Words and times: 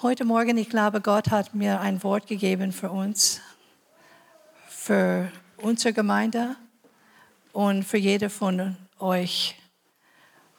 Heute 0.00 0.24
Morgen, 0.24 0.56
ich 0.58 0.70
glaube, 0.70 1.00
Gott 1.00 1.32
hat 1.32 1.56
mir 1.56 1.80
ein 1.80 2.04
Wort 2.04 2.28
gegeben 2.28 2.70
für 2.70 2.88
uns, 2.88 3.40
für 4.68 5.32
unsere 5.56 5.92
Gemeinde 5.92 6.54
und 7.52 7.82
für 7.82 7.96
jede 7.96 8.30
von 8.30 8.76
euch. 9.00 9.56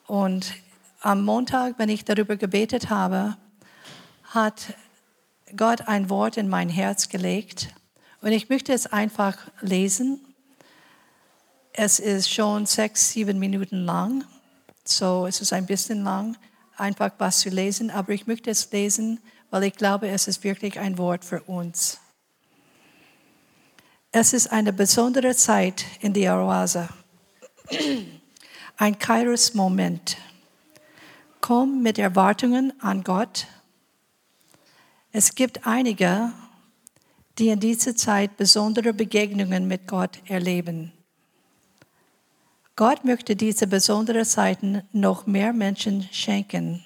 Und 0.07 0.55
am 0.99 1.23
Montag, 1.23 1.75
wenn 1.79 1.87
ich 1.87 2.03
darüber 2.03 2.35
gebetet 2.35 2.89
habe, 2.89 3.37
hat 4.25 4.73
Gott 5.55 5.87
ein 5.87 6.09
Wort 6.09 6.35
in 6.35 6.49
mein 6.49 6.67
Herz 6.67 7.07
gelegt. 7.07 7.73
Und 8.19 8.33
ich 8.33 8.49
möchte 8.49 8.73
es 8.73 8.87
einfach 8.87 9.37
lesen. 9.61 10.19
Es 11.71 11.99
ist 11.99 12.29
schon 12.29 12.65
sechs, 12.65 13.11
sieben 13.11 13.39
Minuten 13.39 13.85
lang. 13.85 14.25
So 14.83 15.27
es 15.27 15.39
ist 15.39 15.53
ein 15.53 15.65
bisschen 15.65 16.03
lang, 16.03 16.35
einfach 16.79 17.11
was 17.17 17.39
zu 17.39 17.49
lesen. 17.49 17.91
Aber 17.91 18.13
ich 18.13 18.27
möchte 18.27 18.49
es 18.49 18.71
lesen, 18.71 19.19
weil 19.49 19.63
ich 19.63 19.73
glaube, 19.73 20.07
es 20.09 20.27
ist 20.27 20.43
wirklich 20.43 20.79
ein 20.79 20.97
Wort 20.97 21.25
für 21.25 21.41
uns. 21.43 21.99
Es 24.11 24.33
ist 24.33 24.51
eine 24.51 24.73
besondere 24.73 25.35
Zeit 25.35 25.85
in 25.99 26.13
der 26.13 26.37
Oase. 26.37 26.89
Ein 28.77 28.97
Kairos-Moment. 28.97 30.17
Komm 31.41 31.83
mit 31.83 31.99
Erwartungen 31.99 32.73
an 32.81 33.03
Gott. 33.03 33.47
Es 35.11 35.35
gibt 35.35 35.65
einige, 35.67 36.31
die 37.37 37.49
in 37.49 37.59
dieser 37.59 37.95
Zeit 37.95 38.35
besondere 38.37 38.93
Begegnungen 38.93 39.67
mit 39.67 39.87
Gott 39.87 40.19
erleben. 40.25 40.91
Gott 42.79 43.03
möchte 43.03 43.35
diese 43.35 43.67
besonderen 43.67 44.23
Zeiten 44.23 44.83
noch 44.93 45.27
mehr 45.27 45.51
Menschen 45.51 46.07
schenken. 46.13 46.81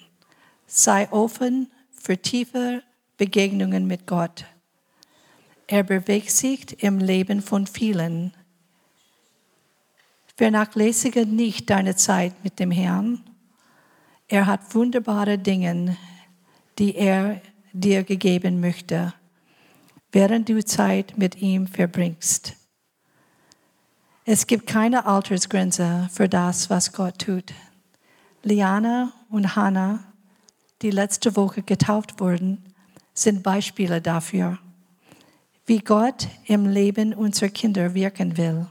Sei 0.66 1.08
offen 1.12 1.70
für 1.92 2.18
tiefe 2.18 2.82
Begegnungen 3.16 3.86
mit 3.86 4.04
Gott. 4.04 4.44
Er 5.68 5.84
bewegt 5.84 6.32
sich 6.32 6.82
im 6.82 6.98
Leben 6.98 7.40
von 7.42 7.68
vielen. 7.68 8.32
Vernachlässige 10.36 11.26
nicht 11.26 11.70
deine 11.70 11.94
Zeit 11.94 12.42
mit 12.42 12.58
dem 12.58 12.72
Herrn. 12.72 13.22
Er 14.26 14.46
hat 14.46 14.74
wunderbare 14.74 15.38
Dinge, 15.38 15.96
die 16.76 16.96
er 16.96 17.40
dir 17.72 18.02
gegeben 18.02 18.58
möchte, 18.58 19.14
während 20.10 20.48
du 20.48 20.64
Zeit 20.64 21.16
mit 21.16 21.40
ihm 21.40 21.68
verbringst. 21.68 22.63
Es 24.24 24.46
gibt 24.46 24.66
keine 24.66 25.06
Altersgrenze 25.06 26.08
für 26.12 26.28
das, 26.28 26.70
was 26.70 26.92
Gott 26.92 27.18
tut. 27.18 27.52
Liana 28.42 29.12
und 29.30 29.56
Hannah, 29.56 30.04
die 30.82 30.90
letzte 30.90 31.36
Woche 31.36 31.62
getauft 31.62 32.20
wurden, 32.20 32.64
sind 33.12 33.42
Beispiele 33.42 34.00
dafür 34.00 34.58
wie 35.66 35.78
Gott 35.78 36.28
im 36.46 36.66
Leben 36.66 37.14
unserer 37.14 37.48
Kinder 37.48 37.94
wirken 37.94 38.36
will. 38.36 38.66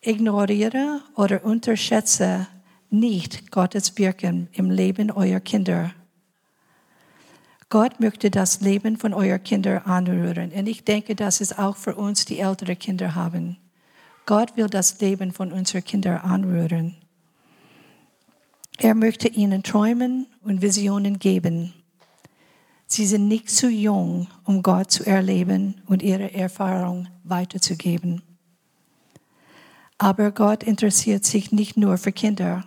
Ignoriere 0.00 1.00
oder 1.16 1.44
unterschätze 1.44 2.46
nicht 2.90 3.50
Gottes 3.50 3.96
Wirken 3.98 4.48
im 4.52 4.70
Leben 4.70 5.10
eurer 5.10 5.40
Kinder. 5.40 5.92
Gott 7.70 8.00
möchte 8.00 8.30
das 8.30 8.60
Leben 8.60 8.96
von 8.96 9.12
euren 9.12 9.42
Kindern 9.42 9.82
anrühren. 9.82 10.52
Und 10.52 10.66
ich 10.66 10.84
denke, 10.84 11.14
das 11.14 11.40
ist 11.40 11.58
auch 11.58 11.76
für 11.76 11.96
uns, 11.96 12.24
die 12.24 12.38
ältere 12.38 12.76
Kinder 12.76 13.14
haben. 13.14 13.58
Gott 14.28 14.58
will 14.58 14.68
das 14.68 15.00
Leben 15.00 15.32
von 15.32 15.52
unseren 15.52 15.82
Kindern 15.82 16.18
anrühren. 16.18 16.98
Er 18.76 18.94
möchte 18.94 19.26
ihnen 19.26 19.62
Träumen 19.62 20.26
und 20.42 20.60
Visionen 20.60 21.18
geben. 21.18 21.72
Sie 22.86 23.06
sind 23.06 23.26
nicht 23.26 23.48
zu 23.48 23.70
jung, 23.70 24.26
um 24.44 24.62
Gott 24.62 24.90
zu 24.90 25.06
erleben 25.06 25.80
und 25.86 26.02
ihre 26.02 26.34
Erfahrung 26.34 27.08
weiterzugeben. 27.24 28.20
Aber 29.96 30.30
Gott 30.30 30.62
interessiert 30.62 31.24
sich 31.24 31.50
nicht 31.50 31.78
nur 31.78 31.96
für 31.96 32.12
Kinder. 32.12 32.64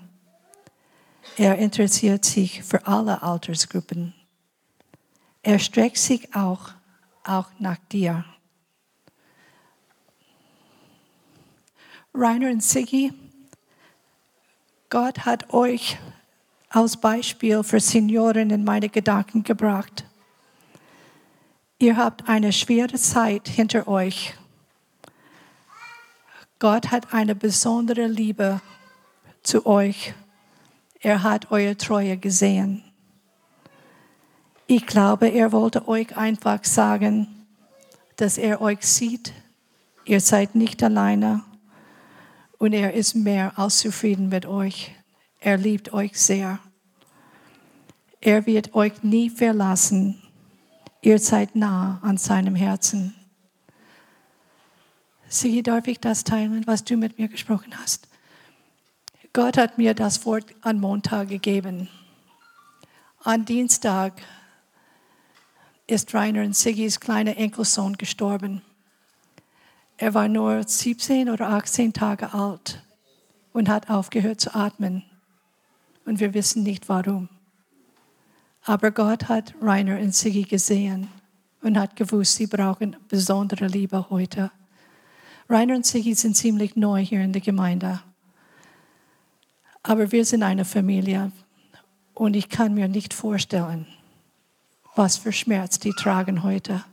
Er 1.37 1.59
interessiert 1.59 2.25
sich 2.25 2.63
für 2.63 2.87
alle 2.87 3.21
Altersgruppen. 3.21 4.15
Er 5.43 5.59
streckt 5.59 5.99
sich 5.99 6.33
auch, 6.33 6.71
auch 7.23 7.51
nach 7.59 7.77
dir. 7.91 8.25
Rainer 12.13 12.49
und 12.49 12.61
Siggi, 12.61 13.13
Gott 14.89 15.19
hat 15.19 15.53
euch 15.53 15.97
als 16.67 16.97
Beispiel 16.97 17.63
für 17.63 17.79
Senioren 17.79 18.49
in 18.49 18.65
meine 18.65 18.89
Gedanken 18.89 19.43
gebracht. 19.43 20.05
Ihr 21.79 21.95
habt 21.95 22.27
eine 22.27 22.51
schwere 22.51 22.97
Zeit 22.97 23.47
hinter 23.47 23.87
euch. 23.87 24.33
Gott 26.59 26.91
hat 26.91 27.13
eine 27.13 27.33
besondere 27.33 28.07
Liebe 28.07 28.59
zu 29.41 29.65
euch. 29.65 30.13
Er 30.99 31.23
hat 31.23 31.49
eure 31.49 31.77
Treue 31.77 32.17
gesehen. 32.17 32.83
Ich 34.67 34.85
glaube, 34.85 35.29
er 35.29 35.53
wollte 35.53 35.87
euch 35.87 36.17
einfach 36.17 36.65
sagen, 36.65 37.47
dass 38.17 38.37
er 38.37 38.61
euch 38.61 38.81
sieht. 38.81 39.31
Ihr 40.03 40.19
seid 40.19 40.55
nicht 40.55 40.83
alleine 40.83 41.43
und 42.61 42.73
er 42.73 42.93
ist 42.93 43.15
mehr 43.15 43.57
als 43.57 43.79
zufrieden 43.79 44.29
mit 44.29 44.45
euch. 44.45 44.91
Er 45.39 45.57
liebt 45.57 45.91
euch 45.93 46.19
sehr. 46.19 46.59
Er 48.21 48.45
wird 48.45 48.75
euch 48.75 49.03
nie 49.03 49.29
verlassen 49.29 50.21
Ihr 51.03 51.17
seid 51.17 51.55
nah 51.55 51.99
an 52.03 52.17
seinem 52.17 52.53
Herzen. 52.53 53.15
Sie, 55.27 55.63
darf 55.63 55.87
ich 55.87 55.99
das 55.99 56.23
teilen, 56.23 56.67
was 56.67 56.83
du 56.83 56.95
mit 56.95 57.17
mir 57.17 57.27
gesprochen 57.27 57.73
hast? 57.81 58.07
Gott 59.33 59.57
hat 59.57 59.79
mir 59.79 59.95
das 59.95 60.25
Wort 60.25 60.53
an 60.61 60.79
Montag 60.79 61.29
gegeben. 61.29 61.89
An 63.23 63.45
Dienstag 63.45 64.21
ist 65.87 66.13
Rainer 66.13 66.43
und 66.43 66.55
Siggis 66.55 66.99
kleiner 66.99 67.35
Enkelsohn 67.35 67.97
gestorben. 67.97 68.61
Er 70.01 70.15
war 70.15 70.27
nur 70.27 70.63
17 70.63 71.29
oder 71.29 71.49
18 71.49 71.93
Tage 71.93 72.33
alt 72.33 72.81
und 73.53 73.69
hat 73.69 73.91
aufgehört 73.91 74.41
zu 74.41 74.55
atmen. 74.55 75.03
Und 76.05 76.19
wir 76.19 76.33
wissen 76.33 76.63
nicht 76.63 76.89
warum. 76.89 77.29
Aber 78.63 78.89
Gott 78.89 79.29
hat 79.29 79.53
Rainer 79.61 79.99
und 79.99 80.15
Siggi 80.15 80.41
gesehen 80.41 81.07
und 81.61 81.77
hat 81.77 81.95
gewusst, 81.95 82.33
sie 82.33 82.47
brauchen 82.47 82.95
besondere 83.09 83.67
Liebe 83.67 84.09
heute. 84.09 84.49
Rainer 85.47 85.75
und 85.75 85.85
Siggi 85.85 86.15
sind 86.15 86.35
ziemlich 86.35 86.75
neu 86.75 87.05
hier 87.05 87.21
in 87.21 87.31
der 87.31 87.43
Gemeinde. 87.43 88.01
Aber 89.83 90.11
wir 90.11 90.25
sind 90.25 90.41
eine 90.41 90.65
Familie 90.65 91.31
und 92.15 92.35
ich 92.35 92.49
kann 92.49 92.73
mir 92.73 92.87
nicht 92.87 93.13
vorstellen, 93.13 93.85
was 94.95 95.17
für 95.17 95.31
Schmerz 95.31 95.77
die 95.77 95.91
tragen 95.91 96.41
heute. 96.41 96.83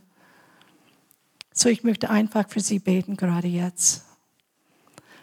So 1.58 1.68
ich 1.68 1.82
möchte 1.82 2.08
einfach 2.08 2.48
für 2.48 2.60
sie 2.60 2.78
beten, 2.78 3.16
gerade 3.16 3.48
jetzt. 3.48 4.04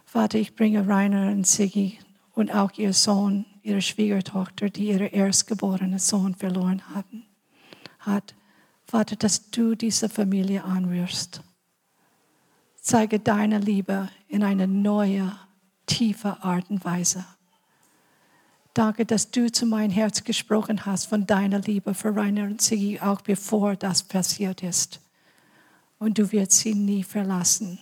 Vater, 0.04 0.38
ich 0.38 0.54
bringe 0.54 0.86
Rainer 0.86 1.32
und 1.32 1.48
Siggi 1.48 1.98
und 2.34 2.54
auch 2.54 2.74
ihr 2.74 2.92
Sohn 2.92 3.46
ihre 3.64 3.82
Schwiegertochter, 3.82 4.70
die 4.70 4.90
ihren 4.90 5.08
erstgeborenen 5.08 5.98
Sohn 5.98 6.36
verloren 6.36 6.82
hatten, 6.94 7.24
hat. 8.00 8.36
Vater, 8.84 9.16
dass 9.16 9.50
du 9.50 9.76
diese 9.76 10.10
Familie 10.10 10.66
anrührst. 10.66 11.42
Zeige 12.82 13.22
deine 13.22 13.60
Liebe 13.60 14.10
in 14.28 14.44
eine 14.44 14.68
neue, 14.68 15.32
tiefe 15.86 16.44
Art 16.44 16.70
und 16.70 16.84
Weise. 16.84 17.24
Danke, 18.74 19.06
dass 19.06 19.32
du 19.32 19.50
zu 19.50 19.66
meinem 19.66 19.92
Herz 19.92 20.26
gesprochen 20.26 20.86
hast 20.86 21.06
von 21.06 21.26
deiner 21.26 21.60
Liebe 21.60 21.94
für 21.94 22.14
Rainer 22.14 22.44
und 22.44 22.62
Sigi, 22.62 23.00
auch 23.00 23.22
bevor 23.22 23.78
das 23.78 24.04
passiert 24.04 24.64
ist. 24.64 25.00
Und 26.00 26.18
du 26.18 26.32
wirst 26.32 26.54
sie 26.54 26.76
nie 26.76 27.04
verlassen. 27.04 27.80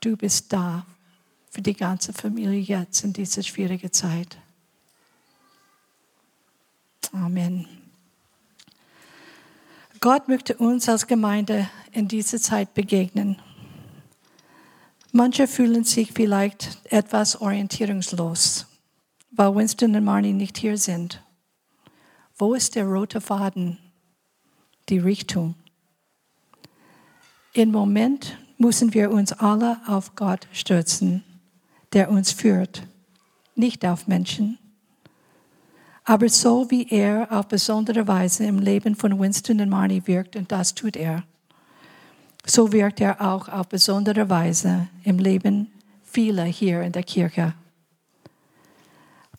Du 0.00 0.16
bist 0.16 0.52
da 0.52 0.86
für 1.50 1.62
die 1.62 1.74
ganze 1.74 2.12
Familie 2.12 2.60
jetzt 2.60 3.04
in 3.04 3.12
dieser 3.12 3.42
schwierigen 3.42 3.92
Zeit. 3.92 4.38
Amen. 7.12 7.66
Gott 10.00 10.28
möchte 10.28 10.56
uns 10.56 10.88
als 10.88 11.06
Gemeinde 11.06 11.68
in 11.90 12.06
dieser 12.06 12.38
Zeit 12.38 12.74
begegnen. 12.74 13.40
Manche 15.10 15.48
fühlen 15.48 15.84
sich 15.84 16.12
vielleicht 16.12 16.78
etwas 16.84 17.40
orientierungslos, 17.40 18.66
weil 19.32 19.54
Winston 19.56 19.96
und 19.96 20.04
Marnie 20.04 20.34
nicht 20.34 20.58
hier 20.58 20.78
sind. 20.78 21.24
Wo 22.36 22.54
ist 22.54 22.76
der 22.76 22.84
rote 22.84 23.20
Faden, 23.20 23.78
die 24.88 24.98
Richtung? 24.98 25.56
Im 27.58 27.72
Moment 27.72 28.38
müssen 28.56 28.94
wir 28.94 29.10
uns 29.10 29.32
alle 29.32 29.78
auf 29.88 30.14
Gott 30.14 30.46
stürzen 30.52 31.24
der 31.92 32.10
uns 32.10 32.30
führt, 32.30 32.82
nicht 33.54 33.84
auf 33.84 34.06
Menschen. 34.06 34.58
Aber 36.04 36.28
so 36.28 36.70
wie 36.70 36.86
er 36.88 37.32
auf 37.32 37.48
besondere 37.48 38.06
Weise 38.06 38.44
im 38.44 38.58
Leben 38.58 38.94
von 38.94 39.18
Winston 39.18 39.60
und 39.60 39.70
Marnie 39.70 40.02
wirkt, 40.04 40.36
und 40.36 40.52
das 40.52 40.74
tut 40.74 40.96
er, 40.96 41.24
so 42.46 42.72
wirkt 42.72 43.00
er 43.00 43.20
auch 43.20 43.48
auf 43.48 43.68
besondere 43.68 44.28
Weise 44.28 44.86
im 45.02 45.18
Leben 45.18 45.72
vieler 46.04 46.44
hier 46.44 46.82
in 46.82 46.92
der 46.92 47.02
Kirche. 47.02 47.54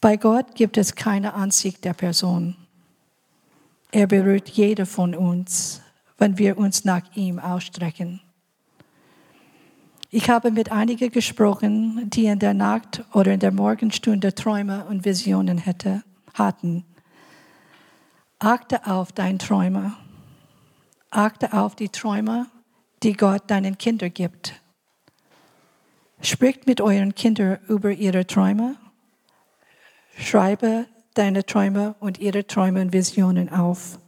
Bei 0.01 0.17
Gott 0.17 0.55
gibt 0.55 0.77
es 0.77 0.95
keine 0.95 1.35
Ansicht 1.35 1.85
der 1.85 1.93
Person. 1.93 2.55
Er 3.91 4.07
berührt 4.07 4.49
jeder 4.49 4.87
von 4.87 5.15
uns, 5.15 5.81
wenn 6.19 6.37
wir 6.37 6.57
uns 6.57 6.85
nach 6.85 7.03
ihm 7.15 7.39
ausstrecken. 7.39 8.21
Ich 10.11 10.29
habe 10.29 10.51
mit 10.51 10.71
einigen 10.71 11.11
gesprochen, 11.11 12.09
die 12.09 12.25
in 12.25 12.39
der 12.39 12.53
Nacht 12.53 13.03
oder 13.13 13.33
in 13.33 13.39
der 13.39 13.51
Morgenstunde 13.51 14.33
Träume 14.33 14.85
und 14.85 15.05
Visionen 15.05 15.57
hätte 15.57 16.03
hatten. 16.33 16.83
Achte 18.39 18.87
auf 18.87 19.11
deinen 19.11 19.39
Träume. 19.39 19.93
Achte 21.11 21.53
auf 21.53 21.75
die 21.75 21.89
Träume, 21.89 22.47
die 23.03 23.13
Gott 23.13 23.43
deinen 23.47 23.77
Kindern 23.77 24.13
gibt. 24.13 24.53
Spricht 26.21 26.67
mit 26.67 26.81
euren 26.81 27.15
Kindern 27.15 27.59
über 27.67 27.91
ihre 27.91 28.25
Träume. 28.25 28.75
Schreibe 30.17 30.85
deine 31.13 31.45
Träume 31.45 31.95
und 31.99 32.19
ihre 32.19 32.47
Träume 32.47 32.81
und 32.81 32.93
Visionen 32.93 33.49
auf. 33.49 33.99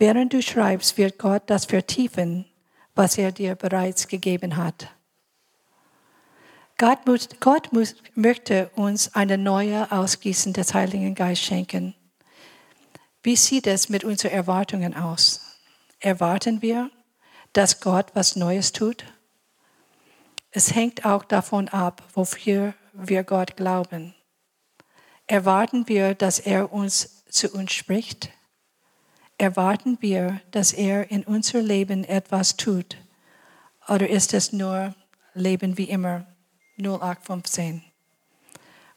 Während 0.00 0.32
du 0.32 0.40
schreibst, 0.40 0.96
wird 0.96 1.18
Gott 1.18 1.42
das 1.48 1.66
vertiefen, 1.66 2.46
was 2.94 3.18
er 3.18 3.32
dir 3.32 3.54
bereits 3.54 4.08
gegeben 4.08 4.56
hat. 4.56 4.88
Gott, 6.78 7.06
muss, 7.06 7.28
Gott 7.38 7.70
muss, 7.74 7.94
möchte 8.14 8.70
uns 8.76 9.14
eine 9.14 9.36
neue 9.36 9.92
Ausgießen 9.92 10.54
des 10.54 10.72
Heiligen 10.72 11.14
Geistes 11.14 11.46
schenken. 11.46 11.94
Wie 13.22 13.36
sieht 13.36 13.66
es 13.66 13.90
mit 13.90 14.02
unseren 14.02 14.30
Erwartungen 14.30 14.96
aus? 14.96 15.58
Erwarten 15.98 16.62
wir, 16.62 16.90
dass 17.52 17.80
Gott 17.80 18.06
was 18.14 18.36
Neues 18.36 18.72
tut? 18.72 19.04
Es 20.50 20.74
hängt 20.74 21.04
auch 21.04 21.24
davon 21.24 21.68
ab, 21.68 22.02
wofür 22.14 22.72
wir 22.94 23.22
Gott 23.22 23.54
glauben. 23.54 24.14
Erwarten 25.26 25.88
wir, 25.88 26.14
dass 26.14 26.38
er 26.38 26.72
uns 26.72 27.22
zu 27.26 27.52
uns 27.52 27.74
spricht? 27.74 28.30
Erwarten 29.40 29.96
wir, 30.02 30.38
dass 30.50 30.74
er 30.74 31.10
in 31.10 31.24
unser 31.24 31.62
Leben 31.62 32.04
etwas 32.04 32.58
tut? 32.58 32.98
Oder 33.88 34.06
ist 34.06 34.34
es 34.34 34.52
nur 34.52 34.94
Leben 35.32 35.78
wie 35.78 35.84
immer? 35.84 36.26
0815. 36.76 37.82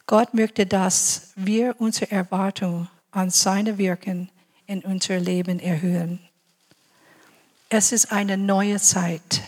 Gott 0.06 0.34
möchte, 0.34 0.66
dass 0.66 1.32
wir 1.38 1.76
unsere 1.80 2.12
Erwartung 2.12 2.90
an 3.12 3.30
seine 3.30 3.78
Wirken 3.78 4.30
in 4.66 4.82
unser 4.82 5.18
Leben 5.18 5.60
erhöhen. 5.60 6.20
Es 7.70 7.94
ist 7.94 8.12
eine 8.12 8.36
neue 8.36 8.82
Zeit. 8.82 9.44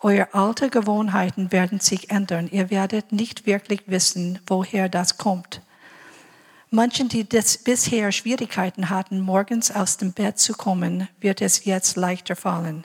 Eure 0.00 0.32
alten 0.32 0.70
Gewohnheiten 0.70 1.52
werden 1.52 1.80
sich 1.80 2.08
ändern. 2.10 2.48
Ihr 2.50 2.70
werdet 2.70 3.12
nicht 3.12 3.44
wirklich 3.44 3.82
wissen, 3.88 4.38
woher 4.46 4.88
das 4.88 5.18
kommt. 5.18 5.60
Manchen, 6.70 7.08
die 7.08 7.24
bisher 7.24 8.10
Schwierigkeiten 8.10 8.90
hatten, 8.90 9.20
morgens 9.20 9.70
aus 9.70 9.98
dem 9.98 10.12
Bett 10.12 10.38
zu 10.38 10.52
kommen, 10.52 11.08
wird 11.20 11.40
es 11.40 11.64
jetzt 11.64 11.96
leichter 11.96 12.34
fallen. 12.34 12.84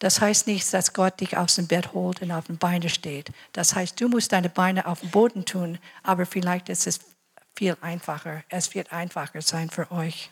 Das 0.00 0.20
heißt 0.20 0.48
nicht, 0.48 0.72
dass 0.74 0.92
Gott 0.92 1.20
dich 1.20 1.36
aus 1.36 1.54
dem 1.54 1.68
Bett 1.68 1.92
holt 1.92 2.22
und 2.22 2.32
auf 2.32 2.46
den 2.46 2.58
Beinen 2.58 2.88
steht. 2.88 3.30
Das 3.52 3.76
heißt, 3.76 4.00
du 4.00 4.08
musst 4.08 4.32
deine 4.32 4.48
Beine 4.48 4.86
auf 4.86 4.98
dem 4.98 5.10
Boden 5.10 5.44
tun, 5.44 5.78
aber 6.02 6.26
vielleicht 6.26 6.68
ist 6.68 6.88
es 6.88 6.98
viel 7.54 7.76
einfacher. 7.80 8.42
Es 8.48 8.74
wird 8.74 8.92
einfacher 8.92 9.42
sein 9.42 9.70
für 9.70 9.92
euch. 9.92 10.30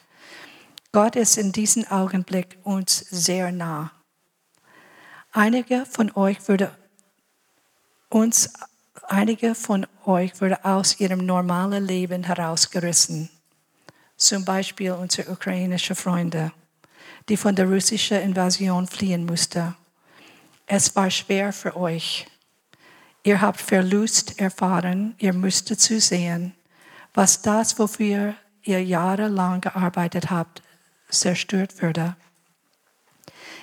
Gott 0.91 1.15
ist 1.15 1.39
in 1.39 1.53
diesem 1.53 1.87
Augenblick 1.87 2.59
uns 2.65 2.99
sehr 2.99 3.53
nah. 3.53 3.93
Einige 5.31 5.87
von 5.87 6.11
euch 6.17 6.49
würde 6.49 6.77
uns, 8.09 8.53
einige 9.11 9.55
von 9.55 9.87
euch 10.07 10.41
würde 10.41 10.65
aus 10.65 11.01
ihrem 11.01 11.27
normalen 11.27 11.87
Leben 11.87 12.25
herausgerissen. 12.25 13.31
Zum 14.17 14.45
Beispiel 14.45 14.93
unsere 14.93 15.31
ukrainischen 15.31 15.97
Freunde 15.97 16.53
die 17.29 17.37
von 17.37 17.55
der 17.55 17.69
russischen 17.69 18.21
Invasion 18.21 18.87
fliehen 18.87 19.25
musste. 19.25 19.75
Es 20.67 20.95
war 20.97 21.11
schwer 21.11 21.53
für 21.53 21.77
euch. 21.77 22.27
Ihr 23.23 23.41
habt 23.41 23.61
Verlust 23.61 24.41
erfahren, 24.41 25.15
ihr 25.19 25.33
müsstet 25.33 25.81
zusehen, 25.81 26.55
was 27.13 27.43
das, 27.43 27.79
wofür 27.79 28.35
ihr 28.63 28.83
jahrelang 28.83 29.61
gearbeitet 29.61 30.31
habt, 30.31 30.63
zerstört 31.09 31.83
würde. 31.83 32.17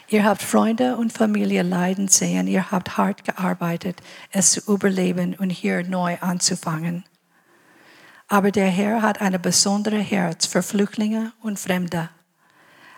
Ihr 0.10 0.24
habt 0.24 0.42
Freunde 0.42 0.96
und 0.96 1.12
Familie 1.12 1.64
leiden 1.64 2.08
sehen, 2.08 2.48
ihr 2.48 2.72
habt 2.72 2.98
hart 2.98 3.26
gearbeitet, 3.26 4.02
es 4.32 4.52
zu 4.52 4.62
überleben 4.72 5.36
und 5.36 5.50
hier 5.50 5.84
neu 5.84 6.18
anzufangen. 6.22 7.04
Aber 8.30 8.52
der 8.52 8.68
Herr 8.68 9.02
hat 9.02 9.20
ein 9.20 9.42
besonderes 9.42 10.10
Herz 10.10 10.46
für 10.46 10.64
Flüchtlinge 10.64 11.34
und 11.42 11.60
Fremde. 11.60 12.10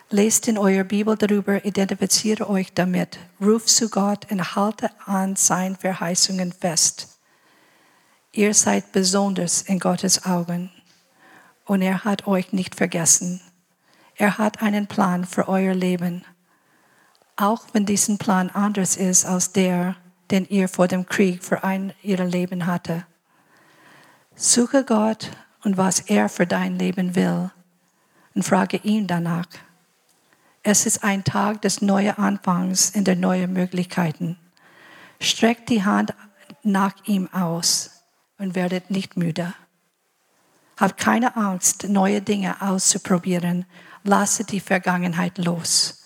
Lest 0.08 0.46
in 0.46 0.56
eurer 0.56 0.84
Bibel 0.84 1.16
darüber, 1.16 1.64
identifiziert 1.64 2.42
euch 2.42 2.72
damit, 2.74 3.18
ruft 3.40 3.68
zu 3.68 3.88
Gott 3.88 4.30
und 4.30 4.54
haltet 4.54 4.92
an 5.04 5.34
seinen 5.34 5.76
Verheißungen 5.76 6.52
fest. 6.52 7.18
Ihr 8.32 8.54
seid 8.54 8.92
besonders 8.92 9.62
in 9.62 9.80
Gottes 9.80 10.24
Augen 10.24 10.70
und 11.64 11.82
er 11.82 12.04
hat 12.04 12.28
euch 12.28 12.52
nicht 12.52 12.76
vergessen. 12.76 13.40
Er 14.14 14.38
hat 14.38 14.62
einen 14.62 14.86
Plan 14.86 15.24
für 15.24 15.48
euer 15.48 15.74
Leben, 15.74 16.24
auch 17.40 17.62
wenn 17.72 17.86
diesen 17.86 18.18
Plan 18.18 18.50
anders 18.50 18.96
ist 18.96 19.24
als 19.24 19.52
der, 19.52 19.96
den 20.30 20.46
ihr 20.48 20.68
vor 20.68 20.88
dem 20.88 21.06
Krieg 21.06 21.42
für 21.42 21.64
ein 21.64 21.92
ihr 22.02 22.22
Leben 22.24 22.66
hatte. 22.66 23.06
Suche 24.34 24.84
Gott 24.84 25.30
und 25.64 25.76
was 25.76 26.00
er 26.00 26.28
für 26.28 26.46
dein 26.46 26.78
Leben 26.78 27.14
will 27.14 27.50
und 28.34 28.44
frage 28.44 28.78
ihn 28.78 29.06
danach. 29.06 29.48
Es 30.62 30.86
ist 30.86 31.02
ein 31.02 31.24
Tag 31.24 31.62
des 31.62 31.80
neuen 31.80 32.18
Anfangs 32.18 32.90
in 32.90 33.04
der 33.04 33.16
neuen 33.16 33.52
Möglichkeiten. 33.52 34.38
Streckt 35.18 35.68
die 35.70 35.84
Hand 35.84 36.14
nach 36.62 36.94
ihm 37.06 37.32
aus 37.32 38.02
und 38.38 38.54
werdet 38.54 38.90
nicht 38.90 39.16
müde. 39.16 39.54
Habt 40.76 40.98
keine 40.98 41.36
Angst, 41.36 41.88
neue 41.88 42.22
Dinge 42.22 42.60
auszuprobieren. 42.60 43.66
Lasse 44.02 44.44
die 44.44 44.60
Vergangenheit 44.60 45.38
los 45.38 45.99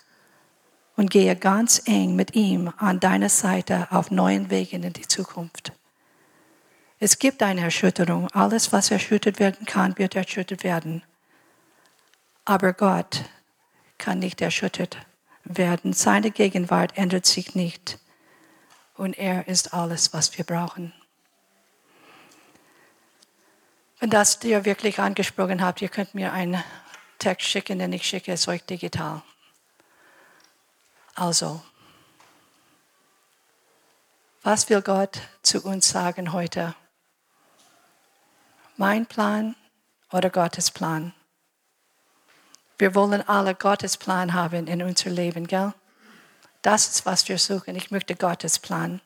und 0.96 1.10
gehe 1.10 1.34
ganz 1.36 1.82
eng 1.86 2.14
mit 2.14 2.34
ihm 2.34 2.72
an 2.76 3.00
deiner 3.00 3.28
Seite 3.28 3.88
auf 3.90 4.10
neuen 4.10 4.50
Wegen 4.50 4.82
in 4.82 4.92
die 4.92 5.08
Zukunft. 5.08 5.72
Es 7.00 7.18
gibt 7.18 7.42
eine 7.42 7.62
Erschütterung. 7.62 8.28
Alles, 8.30 8.72
was 8.72 8.90
erschüttert 8.90 9.38
werden 9.38 9.66
kann, 9.66 9.98
wird 9.98 10.14
erschüttert 10.14 10.64
werden. 10.64 11.02
Aber 12.44 12.72
Gott 12.72 13.24
kann 13.98 14.20
nicht 14.20 14.40
erschüttert 14.40 14.98
werden. 15.44 15.92
Seine 15.92 16.30
Gegenwart 16.30 16.96
ändert 16.96 17.26
sich 17.26 17.54
nicht. 17.54 17.98
Und 18.96 19.18
er 19.18 19.48
ist 19.48 19.74
alles, 19.74 20.12
was 20.12 20.36
wir 20.38 20.44
brauchen. 20.44 20.92
Wenn 23.98 24.10
das 24.10 24.38
dir 24.38 24.64
wirklich 24.64 24.98
angesprochen 24.98 25.62
habt, 25.62 25.82
ihr 25.82 25.88
könnt 25.88 26.14
mir 26.14 26.32
einen 26.32 26.62
Text 27.18 27.48
schicken, 27.48 27.78
den 27.78 27.92
ich 27.92 28.04
schicke 28.06 28.32
es 28.32 28.46
euch 28.48 28.62
digital. 28.64 29.22
Also, 31.14 31.62
was 34.42 34.68
will 34.68 34.82
Gott 34.82 35.20
zu 35.42 35.62
uns 35.62 35.88
sagen 35.88 36.32
heute? 36.32 36.74
Mein 38.76 39.06
Plan 39.06 39.54
oder 40.10 40.28
Gottes 40.30 40.72
Plan? 40.72 41.14
Wir 42.78 42.96
wollen 42.96 43.26
alle 43.28 43.54
Gottes 43.54 43.96
Plan 43.96 44.34
haben 44.34 44.66
in 44.66 44.82
unser 44.82 45.10
Leben, 45.10 45.46
gell? 45.46 45.72
Das 46.62 46.88
ist, 46.88 47.06
was 47.06 47.28
wir 47.28 47.38
suchen. 47.38 47.76
Ich 47.76 47.92
möchte 47.92 48.16
Gottes 48.16 48.58
Plan. 48.58 49.00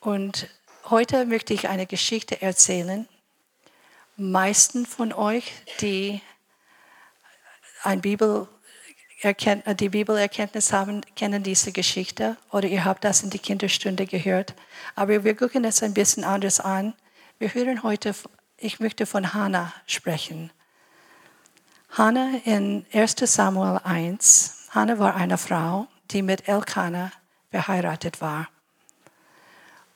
Und 0.00 0.48
heute 0.88 1.26
möchte 1.26 1.52
ich 1.52 1.68
eine 1.68 1.86
Geschichte 1.86 2.40
erzählen. 2.40 3.06
Meisten 4.16 4.86
von 4.86 5.12
euch, 5.12 5.52
die 5.80 6.22
ein 7.82 8.00
Bibel 8.00 8.48
die 9.22 9.88
Bibelerkenntnis 9.88 10.72
haben, 10.72 11.00
kennen 11.14 11.42
diese 11.42 11.72
Geschichte 11.72 12.36
oder 12.50 12.68
ihr 12.68 12.84
habt 12.84 13.04
das 13.04 13.22
in 13.22 13.30
die 13.30 13.38
Kinderstunde 13.38 14.06
gehört. 14.06 14.54
Aber 14.94 15.24
wir 15.24 15.34
gucken 15.34 15.64
es 15.64 15.82
ein 15.82 15.94
bisschen 15.94 16.24
anders 16.24 16.60
an. 16.60 16.94
Wir 17.38 17.52
hören 17.54 17.82
heute, 17.82 18.14
ich 18.58 18.80
möchte 18.80 19.06
von 19.06 19.32
Hannah 19.32 19.72
sprechen. 19.86 20.50
Hannah 21.90 22.40
in 22.44 22.84
1 22.92 23.16
Samuel 23.20 23.80
1, 23.84 24.68
Hannah 24.70 24.98
war 24.98 25.14
eine 25.16 25.38
Frau, 25.38 25.86
die 26.10 26.22
mit 26.22 26.46
Elkanah 26.46 27.10
verheiratet 27.50 28.20
war. 28.20 28.48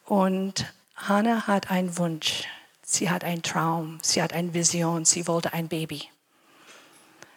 Und 0.07 0.73
Hannah 0.97 1.47
hat 1.47 1.71
einen 1.71 1.99
Wunsch. 1.99 2.45
Sie 2.83 3.11
hat 3.11 3.23
einen 3.23 3.43
Traum, 3.43 3.99
sie 4.03 4.23
hat 4.23 4.33
eine 4.33 4.53
Vision, 4.55 5.05
sie 5.05 5.29
wollte 5.29 5.53
ein 5.53 5.69
Baby. 5.69 6.09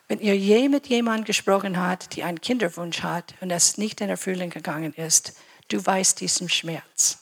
Wenn 0.08 0.20
ihr 0.20 0.38
je 0.38 0.70
mit 0.70 0.88
jemandem 0.88 1.26
gesprochen 1.26 1.78
habt, 1.78 2.16
die 2.16 2.24
einen 2.24 2.42
Kinderwunsch 2.42 3.04
hat 3.04 3.34
und 3.42 3.52
es 3.52 3.78
nicht 3.78 4.02
in 4.02 4.10
Erfüllung 4.10 4.50
gegangen 4.50 4.94
ist, 4.94 5.34
du 5.70 5.84
weißt 5.84 6.20
diesen 6.20 6.50
Schmerz, 6.50 7.20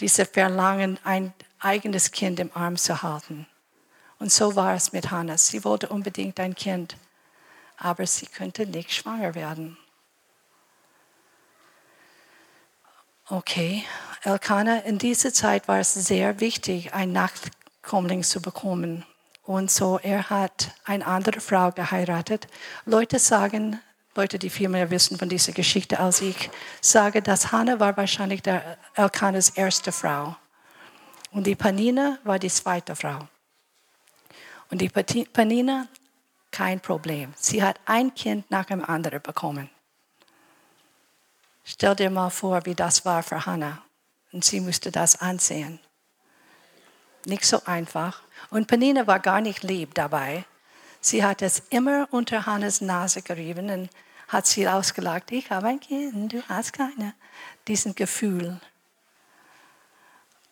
dieses 0.00 0.28
Verlangen, 0.28 0.98
ein 1.04 1.34
eigenes 1.58 2.12
Kind 2.12 2.38
im 2.38 2.50
Arm 2.54 2.76
zu 2.76 3.02
halten. 3.02 3.46
Und 4.18 4.32
so 4.32 4.56
war 4.56 4.74
es 4.74 4.92
mit 4.92 5.10
Hannah. 5.10 5.38
Sie 5.38 5.64
wollte 5.64 5.88
unbedingt 5.88 6.40
ein 6.40 6.54
Kind, 6.54 6.96
aber 7.76 8.06
sie 8.06 8.26
könnte 8.26 8.66
nicht 8.66 8.92
schwanger 8.92 9.34
werden. 9.34 9.76
Okay, 13.28 13.84
Elkanah, 14.22 14.78
in 14.84 14.98
dieser 14.98 15.32
Zeit 15.34 15.68
war 15.68 15.80
es 15.80 15.92
sehr 15.92 16.40
wichtig, 16.40 16.94
einen 16.94 17.12
Nachkommling 17.12 18.22
zu 18.22 18.40
bekommen. 18.40 19.04
Und 19.48 19.70
so, 19.70 19.98
er 20.02 20.28
hat 20.28 20.72
eine 20.84 21.06
andere 21.06 21.40
Frau 21.40 21.72
geheiratet. 21.72 22.48
Leute 22.84 23.18
sagen, 23.18 23.80
Leute, 24.14 24.38
die 24.38 24.50
viel 24.50 24.68
mehr 24.68 24.90
wissen 24.90 25.16
von 25.16 25.30
dieser 25.30 25.52
Geschichte 25.52 25.98
als 25.98 26.20
ich, 26.20 26.50
sagen, 26.82 27.24
dass 27.24 27.50
Hannah 27.50 27.80
war 27.80 27.96
wahrscheinlich 27.96 28.42
der 28.42 28.76
Elkanahs 28.94 29.48
erste 29.48 29.90
Frau. 29.90 30.36
Und 31.30 31.46
die 31.46 31.54
Panina 31.54 32.18
war 32.24 32.38
die 32.38 32.50
zweite 32.50 32.94
Frau. 32.94 33.26
Und 34.70 34.82
die 34.82 34.90
Panina, 34.90 35.86
kein 36.50 36.78
Problem. 36.78 37.32
Sie 37.34 37.62
hat 37.62 37.80
ein 37.86 38.14
Kind 38.14 38.50
nach 38.50 38.66
dem 38.66 38.84
anderen 38.84 39.22
bekommen. 39.22 39.70
Stell 41.64 41.96
dir 41.96 42.10
mal 42.10 42.28
vor, 42.28 42.66
wie 42.66 42.74
das 42.74 43.06
war 43.06 43.22
für 43.22 43.46
Hannah. 43.46 43.82
Und 44.30 44.44
sie 44.44 44.60
musste 44.60 44.90
das 44.90 45.18
ansehen. 45.22 45.80
Nicht 47.24 47.46
so 47.46 47.64
einfach. 47.64 48.20
Und 48.50 48.66
Penina 48.66 49.06
war 49.06 49.20
gar 49.20 49.40
nicht 49.40 49.62
lieb 49.62 49.94
dabei. 49.94 50.44
Sie 51.00 51.24
hat 51.24 51.42
es 51.42 51.62
immer 51.70 52.08
unter 52.10 52.46
Hannes 52.46 52.80
Nase 52.80 53.22
gerieben 53.22 53.70
und 53.70 53.90
hat 54.28 54.46
sie 54.46 54.68
ausgelacht, 54.68 55.30
ich 55.32 55.50
habe 55.50 55.68
ein 55.68 55.80
Kind, 55.80 56.32
du 56.32 56.42
hast 56.48 56.72
keine. 56.72 57.14
Diesen 57.66 57.94
Gefühl. 57.94 58.60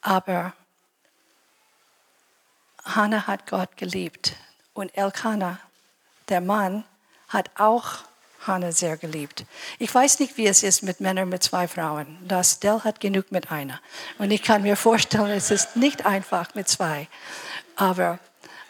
Aber 0.01 0.55
Hannah 2.85 3.27
hat 3.27 3.47
Gott 3.47 3.77
geliebt 3.77 4.37
und 4.73 4.97
Elkanah, 4.97 5.59
der 6.29 6.41
Mann, 6.41 6.85
hat 7.29 7.51
auch 7.59 8.05
Hannah 8.47 8.73
sehr 8.73 8.97
geliebt. 8.97 9.45
Ich 9.79 9.93
weiß 9.93 10.21
nicht, 10.21 10.37
wie 10.37 10.47
es 10.47 10.63
ist 10.63 10.83
mit 10.83 11.01
Männern 11.01 11.29
mit 11.29 11.43
zwei 11.43 11.67
Frauen. 11.67 12.17
Das 12.27 12.61
Dell 12.61 12.81
hat 12.85 13.01
genug 13.01 13.33
mit 13.33 13.51
einer. 13.51 13.81
Und 14.19 14.31
ich 14.31 14.43
kann 14.43 14.63
mir 14.63 14.77
vorstellen, 14.77 15.31
es 15.31 15.51
ist 15.51 15.77
nicht 15.77 16.07
einfach 16.07 16.55
mit 16.55 16.69
zwei. 16.69 17.09
Aber 17.77 18.19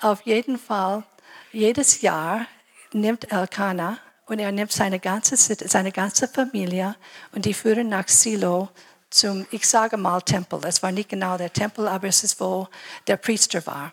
auf 0.01 0.23
jeden 0.23 0.59
Fall, 0.59 1.05
jedes 1.53 2.03
Jahr 2.03 2.47
nimmt 2.93 3.33
Elkanah 3.33 3.99
und 4.27 4.41
er 4.41 4.53
nimmt 4.53 4.73
seine 4.73 4.99
ganze, 4.99 5.37
seine 5.37 5.93
ganze 5.93 6.29
Familie 6.29 6.97
und 7.33 7.45
die 7.45 7.55
führen 7.55 7.89
nach 7.89 8.09
Silo 8.09 8.69
zum, 9.11 9.47
ich 9.51 9.67
sage 9.67 9.97
mal, 9.97 10.21
Tempel. 10.21 10.61
Es 10.65 10.83
war 10.83 10.93
nicht 10.93 11.09
genau 11.09 11.39
der 11.39 11.53
Tempel, 11.53 11.87
aber 11.89 12.09
es 12.09 12.25
ist, 12.25 12.41
wo 12.41 12.69
der 13.07 13.17
Priester 13.17 13.65
war, 13.67 13.93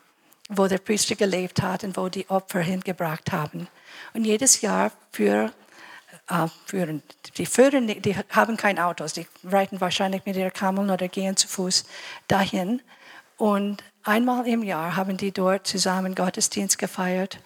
wo 0.49 0.67
der 0.67 0.79
Priester 0.79 1.15
gelebt 1.15 1.61
hat 1.61 1.83
und 1.83 1.95
wo 1.95 2.09
die 2.09 2.27
Opfer 2.29 2.61
hingebracht 2.61 3.31
haben. 3.31 3.67
Und 4.13 4.25
jedes 4.25 4.61
Jahr 4.61 4.91
für, 5.11 5.51
äh, 6.27 6.47
führen, 6.65 7.03
die, 7.37 7.45
führen, 7.45 7.87
die 7.87 8.15
haben 8.31 8.57
keine 8.57 8.85
Autos, 8.85 9.13
die 9.13 9.27
reiten 9.43 9.79
wahrscheinlich 9.79 10.25
mit 10.25 10.35
ihren 10.35 10.53
Kameln 10.53 10.89
oder 10.89 11.07
gehen 11.07 11.37
zu 11.37 11.47
Fuß 11.47 11.85
dahin. 12.27 12.81
Und 13.37 13.83
einmal 14.03 14.47
im 14.47 14.63
Jahr 14.63 14.95
haben 14.95 15.17
die 15.17 15.31
dort 15.31 15.67
zusammen 15.67 16.15
Gottesdienst 16.15 16.77
gefeiert, 16.77 17.39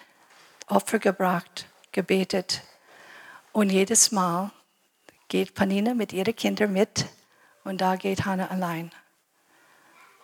Opfer 0.67 0.99
gebracht, 0.99 1.67
gebetet 1.91 2.61
und 3.53 3.69
jedes 3.69 4.11
Mal 4.11 4.51
geht 5.27 5.55
Panina 5.55 5.93
mit 5.93 6.13
ihren 6.13 6.35
Kindern 6.35 6.73
mit 6.73 7.05
und 7.63 7.81
da 7.81 7.95
geht 7.95 8.25
Hannah 8.25 8.49
allein. 8.49 8.91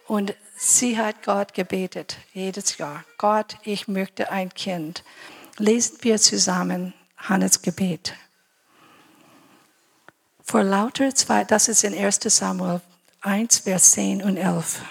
Und 0.08 0.36
sie 0.56 0.98
hat 0.98 1.24
Gott 1.24 1.54
gebetet, 1.54 2.18
jedes 2.34 2.78
Jahr. 2.78 3.04
Gott, 3.18 3.58
ich 3.64 3.88
möchte 3.88 4.32
ein 4.32 4.54
Kind. 4.54 5.04
Lesen 5.58 5.98
wir 6.02 6.18
zusammen 6.18 6.94
Hannes 7.18 7.62
Gebet. 7.62 8.14
Vor 10.44 10.64
lauter 10.64 11.16
zwei, 11.16 11.46
das 11.46 11.70
ist 11.70 11.84
in 11.84 11.98
1 11.98 12.20
Samuel 12.26 12.82
1, 13.22 13.60
Vers 13.60 13.94
10 13.94 14.22
und 14.22 14.36
11. 14.36 14.82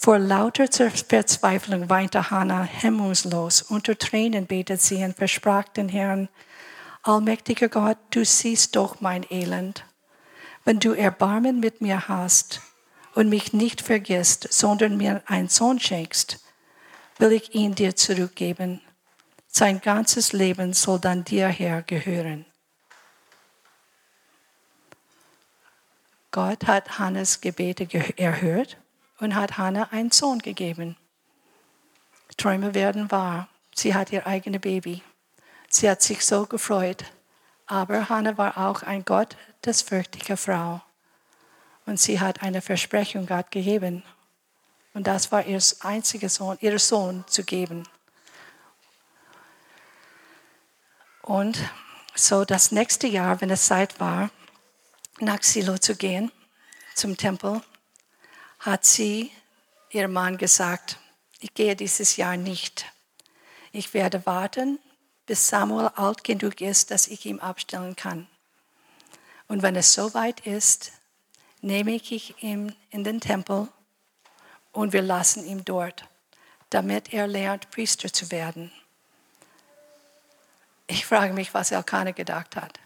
Vor 0.00 0.20
lauter 0.20 0.68
Verzweiflung 0.70 1.90
weinte 1.90 2.30
Hannah 2.30 2.62
hemmungslos. 2.62 3.62
Unter 3.62 3.98
Tränen 3.98 4.46
betet 4.46 4.80
sie 4.80 5.02
und 5.02 5.16
versprach 5.16 5.64
den 5.64 5.88
Herrn, 5.88 6.28
Allmächtiger 7.02 7.68
Gott, 7.68 7.98
du 8.10 8.24
siehst 8.24 8.76
doch 8.76 9.00
mein 9.00 9.26
Elend. 9.28 9.84
Wenn 10.64 10.78
du 10.78 10.92
Erbarmen 10.92 11.58
mit 11.58 11.80
mir 11.80 12.06
hast 12.06 12.60
und 13.14 13.28
mich 13.28 13.52
nicht 13.52 13.80
vergisst, 13.80 14.46
sondern 14.52 14.96
mir 14.96 15.22
einen 15.26 15.48
Sohn 15.48 15.80
schenkst, 15.80 16.44
will 17.18 17.32
ich 17.32 17.56
ihn 17.56 17.74
dir 17.74 17.96
zurückgeben. 17.96 18.80
Sein 19.48 19.80
ganzes 19.80 20.32
Leben 20.32 20.74
soll 20.74 21.00
dann 21.00 21.24
dir 21.24 21.48
her 21.48 21.82
gehören. 21.82 22.46
Gott 26.30 26.68
hat 26.68 27.00
Hannes 27.00 27.40
Gebete 27.40 27.88
erhört 28.16 28.76
und 29.20 29.34
hat 29.34 29.58
Hannah 29.58 29.88
einen 29.90 30.10
Sohn 30.10 30.38
gegeben. 30.38 30.96
Träume 32.36 32.74
werden 32.74 33.10
wahr. 33.10 33.48
Sie 33.74 33.94
hat 33.94 34.12
ihr 34.12 34.26
eigenes 34.26 34.60
Baby. 34.60 35.02
Sie 35.68 35.88
hat 35.88 36.02
sich 36.02 36.24
so 36.24 36.46
gefreut. 36.46 37.04
Aber 37.66 38.08
Hannah 38.08 38.38
war 38.38 38.56
auch 38.56 38.82
ein 38.82 39.04
Gott, 39.04 39.36
das 39.62 39.82
fürchtige 39.82 40.36
Frau. 40.36 40.80
Und 41.84 42.00
sie 42.00 42.20
hat 42.20 42.42
eine 42.42 42.62
Versprechung 42.62 43.26
Gott 43.26 43.50
gegeben. 43.50 44.02
Und 44.94 45.06
das 45.06 45.30
war 45.32 45.44
ihr 45.44 45.60
einziger 45.80 46.28
Sohn, 46.28 46.56
ihr 46.60 46.78
Sohn 46.78 47.24
zu 47.26 47.44
geben. 47.44 47.84
Und 51.22 51.58
so 52.14 52.44
das 52.44 52.72
nächste 52.72 53.06
Jahr, 53.06 53.40
wenn 53.40 53.50
es 53.50 53.66
Zeit 53.66 54.00
war, 54.00 54.30
nach 55.20 55.42
Silo 55.42 55.76
zu 55.78 55.94
gehen, 55.94 56.32
zum 56.94 57.16
Tempel, 57.16 57.60
hat 58.68 58.84
sie 58.84 59.30
ihrem 59.90 60.12
Mann 60.12 60.36
gesagt, 60.36 60.98
ich 61.40 61.54
gehe 61.54 61.76
dieses 61.76 62.16
Jahr 62.16 62.36
nicht. 62.36 62.84
Ich 63.72 63.94
werde 63.94 64.26
warten, 64.26 64.78
bis 65.26 65.48
Samuel 65.48 65.88
alt 65.94 66.24
genug 66.24 66.60
ist, 66.60 66.90
dass 66.90 67.06
ich 67.06 67.26
ihn 67.26 67.40
abstellen 67.40 67.96
kann. 67.96 68.26
Und 69.46 69.62
wenn 69.62 69.76
es 69.76 69.92
soweit 69.92 70.40
ist, 70.40 70.92
nehme 71.60 71.92
ich 71.92 72.42
ihn 72.42 72.74
in 72.90 73.04
den 73.04 73.20
Tempel 73.20 73.68
und 74.72 74.92
wir 74.92 75.02
lassen 75.02 75.44
ihn 75.46 75.64
dort, 75.64 76.06
damit 76.70 77.12
er 77.12 77.26
lernt, 77.26 77.70
Priester 77.70 78.12
zu 78.12 78.30
werden. 78.30 78.70
Ich 80.86 81.06
frage 81.06 81.32
mich, 81.32 81.54
was 81.54 81.70
Elkanah 81.70 82.12
gedacht 82.12 82.56
hat. 82.56 82.78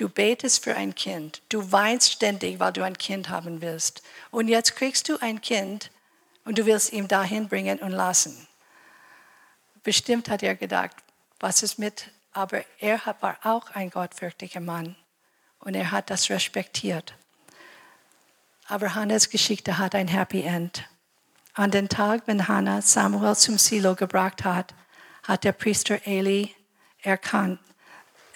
Du 0.00 0.08
betest 0.08 0.64
für 0.64 0.74
ein 0.74 0.94
Kind. 0.94 1.42
Du 1.50 1.72
weinst 1.72 2.10
ständig, 2.10 2.58
weil 2.58 2.72
du 2.72 2.82
ein 2.82 2.96
Kind 2.96 3.28
haben 3.28 3.60
willst. 3.60 4.02
Und 4.30 4.48
jetzt 4.48 4.74
kriegst 4.74 5.10
du 5.10 5.18
ein 5.20 5.42
Kind 5.42 5.90
und 6.46 6.56
du 6.56 6.64
willst 6.64 6.94
ihn 6.94 7.06
dahin 7.06 7.48
bringen 7.48 7.78
und 7.80 7.90
lassen. 7.90 8.48
Bestimmt 9.82 10.30
hat 10.30 10.42
er 10.42 10.54
gedacht, 10.54 10.96
was 11.38 11.62
ist 11.62 11.78
mit, 11.78 12.10
aber 12.32 12.64
er 12.78 12.98
war 13.20 13.36
auch 13.42 13.72
ein 13.72 13.90
gottfürchtiger 13.90 14.60
Mann 14.60 14.96
und 15.58 15.74
er 15.74 15.90
hat 15.90 16.08
das 16.08 16.30
respektiert. 16.30 17.12
Aber 18.68 18.94
Hannas 18.94 19.28
Geschichte 19.28 19.76
hat 19.76 19.94
ein 19.94 20.08
Happy 20.08 20.40
End. 20.40 20.88
An 21.52 21.70
den 21.70 21.90
Tag, 21.90 22.22
wenn 22.24 22.48
Hannah 22.48 22.80
Samuel 22.80 23.36
zum 23.36 23.58
Silo 23.58 23.94
gebracht 23.96 24.44
hat, 24.44 24.72
hat 25.24 25.44
der 25.44 25.52
Priester 25.52 26.06
Eli 26.06 26.54
erkannt, 27.02 27.60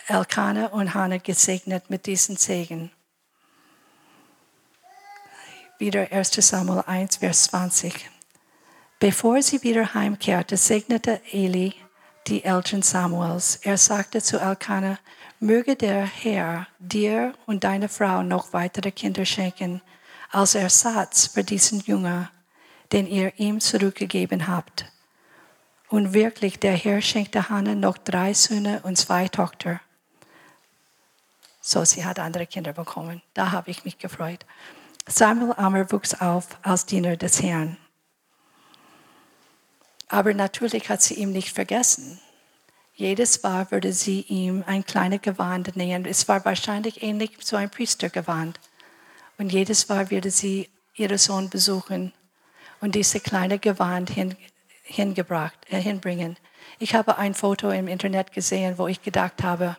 Elkanah 0.06 0.66
und 0.66 0.92
Hannah 0.92 1.16
gesegnet 1.16 1.88
mit 1.88 2.04
diesen 2.04 2.36
Segen. 2.36 2.90
Wieder 5.78 6.12
1 6.12 6.30
Samuel 6.46 6.84
1, 6.86 7.16
Vers 7.16 7.44
20. 7.44 8.10
Bevor 8.98 9.40
sie 9.40 9.62
wieder 9.62 9.94
heimkehrte, 9.94 10.58
segnete 10.58 11.22
Eli 11.32 11.74
die 12.26 12.44
Eltern 12.44 12.82
Samuels. 12.82 13.56
Er 13.62 13.78
sagte 13.78 14.22
zu 14.22 14.38
Elkanah, 14.38 14.98
möge 15.40 15.74
der 15.74 16.04
Herr 16.04 16.66
dir 16.78 17.32
und 17.46 17.64
deiner 17.64 17.88
Frau 17.88 18.22
noch 18.22 18.52
weitere 18.52 18.90
Kinder 18.90 19.24
schenken, 19.24 19.80
als 20.30 20.54
Ersatz 20.54 21.28
für 21.28 21.44
diesen 21.44 21.80
Jünger, 21.80 22.30
den 22.92 23.06
ihr 23.06 23.32
ihm 23.38 23.58
zurückgegeben 23.58 24.48
habt. 24.48 24.84
Und 25.88 26.12
wirklich, 26.12 26.58
der 26.58 26.76
Herr 26.76 27.00
schenkte 27.00 27.48
Hannah 27.48 27.74
noch 27.74 27.96
drei 27.96 28.34
Söhne 28.34 28.80
und 28.82 28.98
zwei 28.98 29.28
Tochter. 29.28 29.80
So, 31.66 31.82
sie 31.86 32.04
hat 32.04 32.18
andere 32.18 32.46
Kinder 32.46 32.74
bekommen. 32.74 33.22
Da 33.32 33.50
habe 33.50 33.70
ich 33.70 33.86
mich 33.86 33.96
gefreut. 33.96 34.44
Samuel 35.08 35.54
Ammer 35.56 35.90
wuchs 35.90 36.12
auf 36.12 36.46
als 36.60 36.84
Diener 36.84 37.16
des 37.16 37.42
Herrn. 37.42 37.78
Aber 40.08 40.34
natürlich 40.34 40.90
hat 40.90 41.00
sie 41.00 41.14
ihn 41.14 41.32
nicht 41.32 41.54
vergessen. 41.54 42.20
Jedes 42.92 43.42
Mal 43.42 43.70
würde 43.70 43.94
sie 43.94 44.20
ihm 44.28 44.62
ein 44.66 44.84
kleines 44.84 45.22
Gewand 45.22 45.74
nähen. 45.74 46.04
Es 46.04 46.28
war 46.28 46.44
wahrscheinlich 46.44 47.02
ähnlich 47.02 47.38
so 47.40 47.56
ein 47.56 47.70
Priestergewand. 47.70 48.60
Und 49.38 49.50
jedes 49.50 49.88
Mal 49.88 50.10
würde 50.10 50.30
sie 50.30 50.68
ihren 50.94 51.16
Sohn 51.16 51.48
besuchen 51.48 52.12
und 52.82 52.94
diese 52.94 53.20
kleine 53.20 53.58
Gewand 53.58 54.10
hin, 54.10 54.36
hingebracht, 54.82 55.58
äh, 55.70 55.80
hinbringen. 55.80 56.36
Ich 56.78 56.94
habe 56.94 57.16
ein 57.16 57.32
Foto 57.32 57.70
im 57.70 57.88
Internet 57.88 58.32
gesehen, 58.32 58.76
wo 58.76 58.86
ich 58.86 59.00
gedacht 59.00 59.42
habe, 59.42 59.78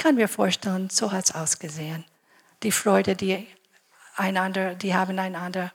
kann 0.00 0.14
mir 0.14 0.28
vorstellen, 0.28 0.88
so 0.88 1.12
hat 1.12 1.26
es 1.26 1.34
ausgesehen. 1.34 2.06
Die 2.62 2.72
Freude, 2.72 3.14
die 3.14 3.46
einander, 4.16 4.74
die 4.74 4.94
haben 4.94 5.18
einander, 5.18 5.72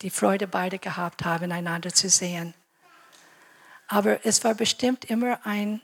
die 0.00 0.10
Freude 0.10 0.46
beide 0.46 0.78
gehabt 0.78 1.24
haben, 1.24 1.50
einander 1.50 1.92
zu 1.92 2.08
sehen. 2.08 2.54
Aber 3.88 4.24
es 4.24 4.44
war 4.44 4.54
bestimmt 4.54 5.04
immer 5.06 5.44
ein, 5.44 5.82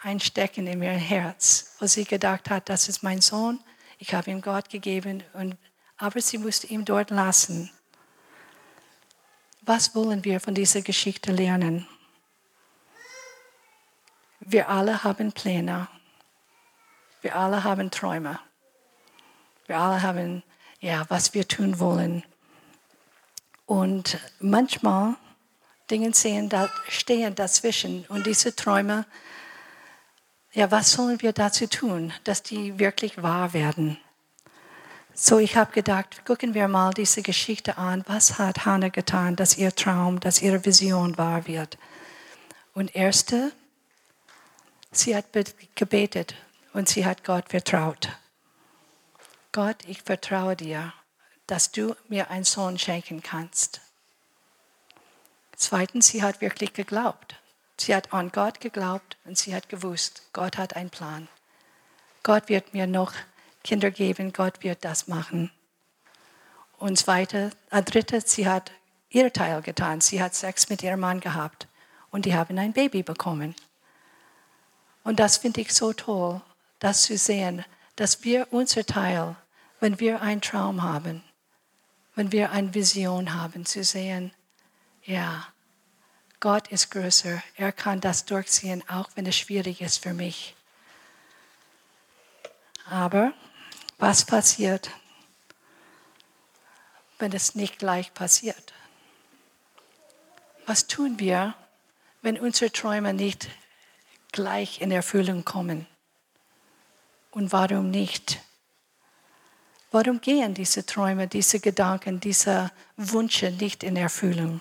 ein 0.00 0.20
Stecken 0.20 0.68
in 0.68 0.80
ihrem 0.80 0.96
Herz, 0.96 1.74
wo 1.80 1.86
sie 1.86 2.04
gedacht 2.04 2.50
hat, 2.50 2.68
das 2.68 2.88
ist 2.88 3.02
mein 3.02 3.20
Sohn, 3.20 3.58
ich 3.98 4.14
habe 4.14 4.30
ihm 4.30 4.40
Gott 4.40 4.70
gegeben, 4.70 5.24
und, 5.32 5.56
aber 5.96 6.20
sie 6.20 6.38
musste 6.38 6.68
ihn 6.68 6.84
dort 6.84 7.10
lassen. 7.10 7.68
Was 9.62 9.92
wollen 9.96 10.24
wir 10.24 10.38
von 10.38 10.54
dieser 10.54 10.82
Geschichte 10.82 11.32
lernen? 11.32 11.88
Wir 14.38 14.68
alle 14.68 15.02
haben 15.02 15.32
Pläne. 15.32 15.88
Wir 17.28 17.36
alle 17.36 17.62
haben 17.62 17.90
Träume. 17.90 18.40
Wir 19.66 19.76
alle 19.76 20.00
haben, 20.00 20.42
ja, 20.80 21.04
was 21.10 21.34
wir 21.34 21.46
tun 21.46 21.78
wollen. 21.78 22.24
Und 23.66 24.18
manchmal 24.40 25.16
Dinge 25.90 26.14
sehen, 26.14 26.48
da, 26.48 26.70
stehen 26.88 27.34
dazwischen. 27.34 28.06
Und 28.08 28.24
diese 28.24 28.56
Träume, 28.56 29.04
ja, 30.54 30.70
was 30.70 30.92
sollen 30.92 31.20
wir 31.20 31.34
dazu 31.34 31.66
tun, 31.66 32.14
dass 32.24 32.42
die 32.42 32.78
wirklich 32.78 33.22
wahr 33.22 33.52
werden? 33.52 33.98
So, 35.12 35.38
ich 35.38 35.54
habe 35.54 35.72
gedacht, 35.72 36.24
gucken 36.24 36.54
wir 36.54 36.66
mal 36.66 36.94
diese 36.94 37.20
Geschichte 37.20 37.76
an. 37.76 38.04
Was 38.06 38.38
hat 38.38 38.64
Hannah 38.64 38.88
getan, 38.88 39.36
dass 39.36 39.58
ihr 39.58 39.74
Traum, 39.76 40.18
dass 40.18 40.40
ihre 40.40 40.64
Vision 40.64 41.18
wahr 41.18 41.46
wird? 41.46 41.76
Und 42.72 42.96
erste, 42.96 43.52
sie 44.92 45.14
hat 45.14 45.26
gebetet 45.74 46.34
und 46.78 46.88
sie 46.88 47.04
hat 47.04 47.24
Gott 47.24 47.48
vertraut. 47.48 48.08
Gott, 49.50 49.78
ich 49.88 50.00
vertraue 50.02 50.54
dir, 50.54 50.92
dass 51.48 51.72
du 51.72 51.96
mir 52.06 52.30
einen 52.30 52.44
Sohn 52.44 52.78
schenken 52.78 53.20
kannst. 53.20 53.80
Zweitens, 55.56 56.06
sie 56.06 56.22
hat 56.22 56.40
wirklich 56.40 56.74
geglaubt. 56.74 57.34
Sie 57.78 57.96
hat 57.96 58.12
an 58.12 58.30
Gott 58.30 58.60
geglaubt 58.60 59.16
und 59.24 59.36
sie 59.36 59.56
hat 59.56 59.68
gewusst, 59.68 60.22
Gott 60.32 60.56
hat 60.56 60.76
einen 60.76 60.90
Plan. 60.90 61.26
Gott 62.22 62.48
wird 62.48 62.72
mir 62.72 62.86
noch 62.86 63.12
Kinder 63.64 63.90
geben, 63.90 64.32
Gott 64.32 64.62
wird 64.62 64.84
das 64.84 65.08
machen. 65.08 65.50
Und 66.78 66.96
zweite, 66.96 67.50
äh, 67.72 67.82
dritte, 67.82 68.20
sie 68.20 68.46
hat 68.46 68.70
ihr 69.10 69.32
Teil 69.32 69.62
getan. 69.62 70.00
Sie 70.00 70.22
hat 70.22 70.36
Sex 70.36 70.68
mit 70.68 70.84
ihrem 70.84 71.00
Mann 71.00 71.18
gehabt 71.18 71.66
und 72.12 72.24
die 72.24 72.36
haben 72.36 72.56
ein 72.56 72.72
Baby 72.72 73.02
bekommen. 73.02 73.56
Und 75.02 75.18
das 75.18 75.38
finde 75.38 75.62
ich 75.62 75.74
so 75.74 75.92
toll, 75.92 76.40
das 76.78 77.02
zu 77.02 77.16
sehen, 77.16 77.64
dass 77.96 78.24
wir 78.24 78.48
unser 78.52 78.84
Teil, 78.84 79.36
wenn 79.80 79.98
wir 80.00 80.22
einen 80.22 80.40
Traum 80.40 80.82
haben, 80.82 81.22
wenn 82.14 82.32
wir 82.32 82.52
eine 82.52 82.74
Vision 82.74 83.34
haben, 83.34 83.66
zu 83.66 83.84
sehen, 83.84 84.32
ja, 85.02 85.46
Gott 86.40 86.68
ist 86.68 86.90
größer. 86.90 87.42
Er 87.56 87.72
kann 87.72 88.00
das 88.00 88.24
durchziehen, 88.24 88.84
auch 88.88 89.08
wenn 89.14 89.26
es 89.26 89.36
schwierig 89.36 89.80
ist 89.80 90.02
für 90.02 90.14
mich. 90.14 90.54
Aber 92.88 93.32
was 93.98 94.24
passiert, 94.24 94.90
wenn 97.18 97.32
es 97.32 97.56
nicht 97.56 97.78
gleich 97.78 98.14
passiert? 98.14 98.72
Was 100.66 100.86
tun 100.86 101.18
wir, 101.18 101.54
wenn 102.22 102.38
unsere 102.38 102.70
Träume 102.70 103.12
nicht 103.14 103.48
gleich 104.30 104.80
in 104.80 104.92
Erfüllung 104.92 105.44
kommen? 105.44 105.86
Und 107.30 107.52
warum 107.52 107.90
nicht? 107.90 108.40
Warum 109.90 110.20
gehen 110.20 110.54
diese 110.54 110.84
Träume, 110.84 111.28
diese 111.28 111.60
Gedanken, 111.60 112.20
diese 112.20 112.70
Wünsche 112.96 113.50
nicht 113.50 113.82
in 113.82 113.96
Erfüllung? 113.96 114.60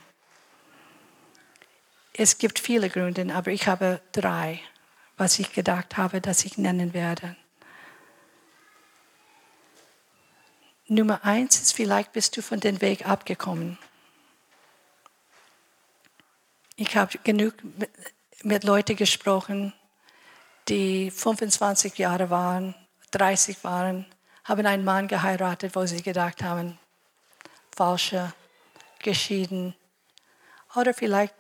Es 2.13 2.38
gibt 2.38 2.60
viele 2.60 2.89
Gründe, 2.89 3.34
aber 3.36 3.51
ich 3.51 3.67
habe 3.67 4.01
drei, 4.12 4.62
was 5.17 5.38
ich 5.39 5.51
gedacht 5.53 5.97
habe, 5.97 6.21
dass 6.21 6.45
ich 6.45 6.58
nennen 6.58 6.93
werde. 6.93 7.36
Nummer 10.88 11.23
eins 11.25 11.62
ist, 11.62 11.73
vielleicht 11.73 12.13
bist 12.13 12.38
du 12.38 12.41
von 12.41 12.62
dem 12.62 12.80
Weg 12.82 13.08
abgekommen. 13.08 13.77
Ich 16.77 16.95
habe 16.95 17.17
genug 17.23 17.53
mit 18.43 18.63
Leuten 18.63 18.95
gesprochen, 18.95 19.73
die 20.69 21.12
25 21.12 21.97
Jahre 21.97 22.30
waren, 22.30 22.75
30 23.12 23.63
waren, 23.63 24.06
haben 24.43 24.65
einen 24.65 24.84
Mann 24.84 25.08
geheiratet, 25.08 25.75
wo 25.75 25.86
sie 25.86 26.01
gedacht 26.01 26.43
haben, 26.43 26.77
falsche, 27.75 28.34
geschieden. 28.99 29.75
Oder 30.75 30.93
vielleicht 30.93 31.36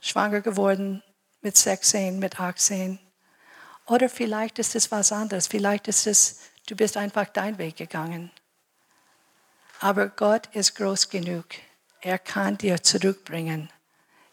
schwanger 0.00 0.40
geworden 0.40 1.02
mit 1.40 1.56
16, 1.56 2.18
mit 2.18 2.40
18. 2.40 2.98
Oder 3.86 4.08
vielleicht 4.08 4.58
ist 4.58 4.74
es 4.74 4.90
was 4.90 5.12
anderes. 5.12 5.46
Vielleicht 5.46 5.88
ist 5.88 6.06
es, 6.06 6.40
du 6.66 6.76
bist 6.76 6.96
einfach 6.96 7.26
deinen 7.26 7.58
Weg 7.58 7.76
gegangen. 7.76 8.30
Aber 9.80 10.08
Gott 10.08 10.46
ist 10.54 10.74
groß 10.76 11.08
genug. 11.08 11.46
Er 12.00 12.18
kann 12.18 12.58
dir 12.58 12.82
zurückbringen. 12.82 13.70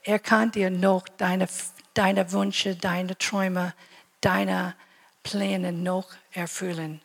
Er 0.03 0.19
kann 0.19 0.51
dir 0.51 0.69
noch 0.69 1.07
deine, 1.07 1.47
deine 1.93 2.31
Wünsche, 2.31 2.75
deine 2.75 3.17
Träume, 3.17 3.73
deine 4.21 4.75
Pläne 5.23 5.71
noch 5.71 6.09
erfüllen. 6.31 7.01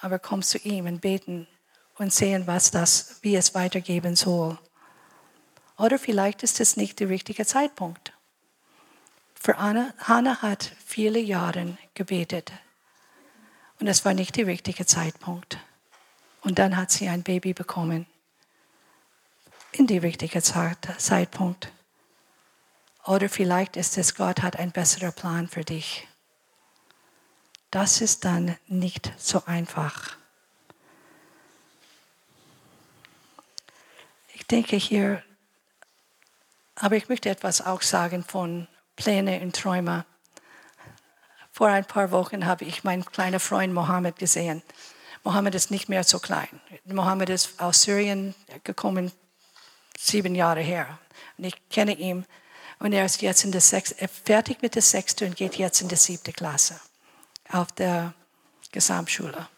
Aber 0.00 0.18
komm 0.18 0.42
zu 0.42 0.58
ihm 0.58 0.86
und 0.86 1.00
beten 1.00 1.46
und 1.98 2.12
sehen, 2.12 2.46
was 2.46 2.70
das, 2.70 3.18
wie 3.22 3.36
es 3.36 3.54
weitergeben 3.54 4.16
soll. 4.16 4.58
Oder 5.78 5.98
vielleicht 5.98 6.42
ist 6.42 6.60
es 6.60 6.76
nicht 6.76 7.00
der 7.00 7.08
richtige 7.08 7.44
Zeitpunkt. 7.44 8.12
Für 9.34 9.58
Anna, 9.58 9.92
Hannah 9.98 10.42
hat 10.42 10.72
viele 10.84 11.18
Jahre 11.18 11.76
gebetet 11.94 12.52
und 13.80 13.86
es 13.86 14.04
war 14.04 14.14
nicht 14.14 14.36
der 14.36 14.46
richtige 14.46 14.86
Zeitpunkt. 14.86 15.58
Und 16.40 16.58
dann 16.58 16.76
hat 16.76 16.90
sie 16.90 17.08
ein 17.08 17.22
Baby 17.22 17.52
bekommen. 17.52 18.06
In 19.72 19.86
die 19.86 19.98
richtige 19.98 20.42
Zeit, 20.42 20.78
Zeitpunkt. 20.98 21.70
Oder 23.06 23.28
vielleicht 23.28 23.76
ist 23.76 23.98
es, 23.98 24.14
Gott 24.14 24.42
hat 24.42 24.56
einen 24.56 24.72
besseren 24.72 25.12
Plan 25.12 25.48
für 25.48 25.64
dich. 25.64 26.06
Das 27.70 28.00
ist 28.00 28.24
dann 28.24 28.56
nicht 28.66 29.12
so 29.16 29.44
einfach. 29.46 30.16
Ich 34.34 34.46
denke 34.46 34.76
hier 34.76 35.22
aber 36.76 36.96
ich 36.96 37.08
möchte 37.08 37.30
etwas 37.30 37.64
auch 37.64 37.80
sagen 37.80 38.22
von 38.22 38.68
Pläne 38.96 39.40
und 39.40 39.56
Träume. 39.56 40.04
Vor 41.50 41.68
ein 41.68 41.86
paar 41.86 42.10
Wochen 42.10 42.44
habe 42.44 42.66
ich 42.66 42.84
meinen 42.84 43.04
kleinen 43.04 43.40
Freund 43.40 43.72
Mohammed 43.72 44.18
gesehen. 44.18 44.62
Mohammed 45.24 45.54
ist 45.54 45.70
nicht 45.70 45.88
mehr 45.88 46.04
so 46.04 46.18
klein. 46.18 46.60
Mohammed 46.84 47.30
ist 47.30 47.60
aus 47.60 47.82
Syrien 47.82 48.34
gekommen, 48.62 49.10
sieben 49.98 50.34
Jahre 50.34 50.60
her. 50.60 50.98
Und 51.38 51.44
ich 51.44 51.68
kenne 51.70 51.96
ihn. 51.96 52.26
Und 52.78 52.92
er 52.92 53.04
ist 53.04 53.22
jetzt 53.22 53.44
in 53.44 53.52
der 53.52 53.60
Sechs, 53.60 53.94
fertig 54.24 54.62
mit 54.62 54.74
der 54.74 54.82
sechste 54.82 55.26
und 55.26 55.36
geht 55.36 55.56
jetzt 55.56 55.80
in 55.80 55.88
die 55.88 55.96
siebte 55.96 56.32
Klasse 56.32 56.78
auf 57.50 57.72
der 57.72 58.14
Gesamtschule. 58.72 59.48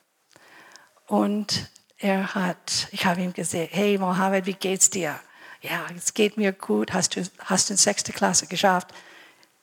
Und 1.07 1.70
er 1.98 2.35
hat, 2.35 2.88
ich 2.92 3.07
habe 3.07 3.22
ihm 3.22 3.33
gesagt, 3.33 3.70
hey 3.72 3.98
Mohammed, 3.98 4.46
wie 4.46 4.54
geht's 4.54 4.90
dir? 4.90 5.18
ja, 5.61 5.87
es 5.96 6.14
geht 6.14 6.37
mir 6.37 6.52
gut, 6.52 6.92
hast 6.92 7.16
du, 7.16 7.22
hast 7.40 7.68
du 7.68 7.74
in 7.74 7.78
sechste 7.78 8.12
Klasse 8.12 8.46
geschafft? 8.46 8.92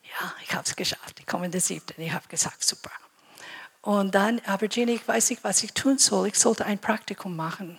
Ja, 0.04 0.34
ich 0.44 0.54
habe 0.54 0.63
es 0.63 0.76
geschafft, 0.76 1.20
ich 1.20 1.26
komme 1.26 1.46
in 1.46 1.52
die 1.52 1.60
siebte. 1.60 1.94
Ich 1.98 2.12
habe 2.12 2.28
gesagt, 2.28 2.63
super. 2.63 2.91
Und 3.82 4.15
dann, 4.15 4.41
aber 4.46 4.68
Jenny, 4.68 4.94
ich 4.94 5.08
weiß 5.08 5.30
nicht, 5.30 5.44
was 5.44 5.63
ich 5.63 5.74
tun 5.74 5.98
soll. 5.98 6.28
Ich 6.28 6.39
sollte 6.39 6.65
ein 6.65 6.80
Praktikum 6.80 7.36
machen. 7.36 7.78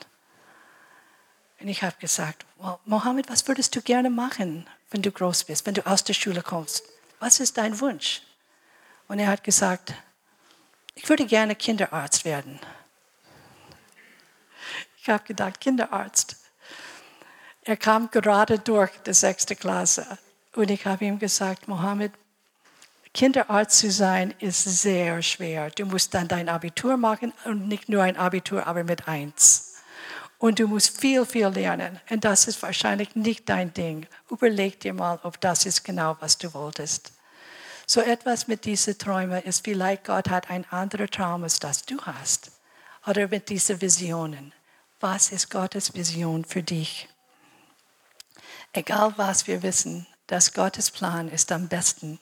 Und 1.60 1.68
ich 1.68 1.82
habe 1.82 1.96
gesagt, 1.98 2.46
well, 2.58 2.78
Mohammed, 2.84 3.28
was 3.28 3.48
würdest 3.48 3.74
du 3.74 3.82
gerne 3.82 4.10
machen, 4.10 4.68
wenn 4.96 5.02
du 5.02 5.12
groß 5.12 5.44
bist, 5.44 5.66
wenn 5.66 5.74
du 5.74 5.86
aus 5.86 6.04
der 6.04 6.14
Schule 6.14 6.42
kommst? 6.42 6.82
Was 7.20 7.38
ist 7.38 7.58
dein 7.58 7.78
Wunsch? 7.80 8.22
Und 9.08 9.18
er 9.18 9.26
hat 9.26 9.44
gesagt, 9.44 9.92
ich 10.94 11.06
würde 11.06 11.26
gerne 11.26 11.54
Kinderarzt 11.54 12.24
werden. 12.24 12.58
Ich 14.96 15.10
habe 15.10 15.22
gedacht, 15.24 15.60
Kinderarzt. 15.60 16.36
Er 17.60 17.76
kam 17.76 18.10
gerade 18.10 18.58
durch 18.58 18.90
die 19.06 19.12
sechste 19.12 19.54
Klasse 19.54 20.16
und 20.54 20.70
ich 20.70 20.86
habe 20.86 21.04
ihm 21.04 21.18
gesagt, 21.18 21.68
Mohammed, 21.68 22.12
Kinderarzt 23.12 23.78
zu 23.78 23.90
sein 23.90 24.34
ist 24.38 24.64
sehr 24.64 25.20
schwer. 25.20 25.68
Du 25.68 25.84
musst 25.84 26.14
dann 26.14 26.26
dein 26.26 26.48
Abitur 26.48 26.96
machen 26.96 27.34
und 27.44 27.68
nicht 27.68 27.90
nur 27.90 28.02
ein 28.02 28.16
Abitur, 28.16 28.66
aber 28.66 28.82
mit 28.82 29.06
eins. 29.08 29.65
Und 30.38 30.58
du 30.58 30.68
musst 30.68 31.00
viel, 31.00 31.24
viel 31.24 31.48
lernen. 31.48 31.98
Und 32.10 32.24
das 32.24 32.46
ist 32.46 32.62
wahrscheinlich 32.62 33.16
nicht 33.16 33.48
dein 33.48 33.72
Ding. 33.72 34.06
Überleg 34.30 34.80
dir 34.80 34.92
mal, 34.92 35.18
ob 35.22 35.40
das 35.40 35.64
ist 35.64 35.84
genau, 35.84 36.16
was 36.20 36.36
du 36.36 36.52
wolltest. 36.52 37.12
So 37.86 38.00
etwas 38.00 38.48
mit 38.48 38.64
diesen 38.64 38.98
Träumen 38.98 39.42
ist 39.42 39.64
vielleicht 39.64 40.04
Gott 40.04 40.28
hat 40.28 40.50
ein 40.50 40.64
anderer 40.70 41.08
Traum, 41.08 41.44
als 41.44 41.58
das 41.58 41.84
du 41.84 42.00
hast. 42.02 42.50
Oder 43.06 43.28
mit 43.28 43.48
diesen 43.48 43.80
Visionen. 43.80 44.52
Was 45.00 45.30
ist 45.30 45.50
Gottes 45.50 45.94
Vision 45.94 46.44
für 46.44 46.62
dich? 46.62 47.08
Egal 48.72 49.14
was 49.16 49.46
wir 49.46 49.62
wissen, 49.62 50.06
dass 50.26 50.52
Gottes 50.52 50.90
Plan 50.90 51.28
ist 51.28 51.52
am 51.52 51.68
besten. 51.68 52.18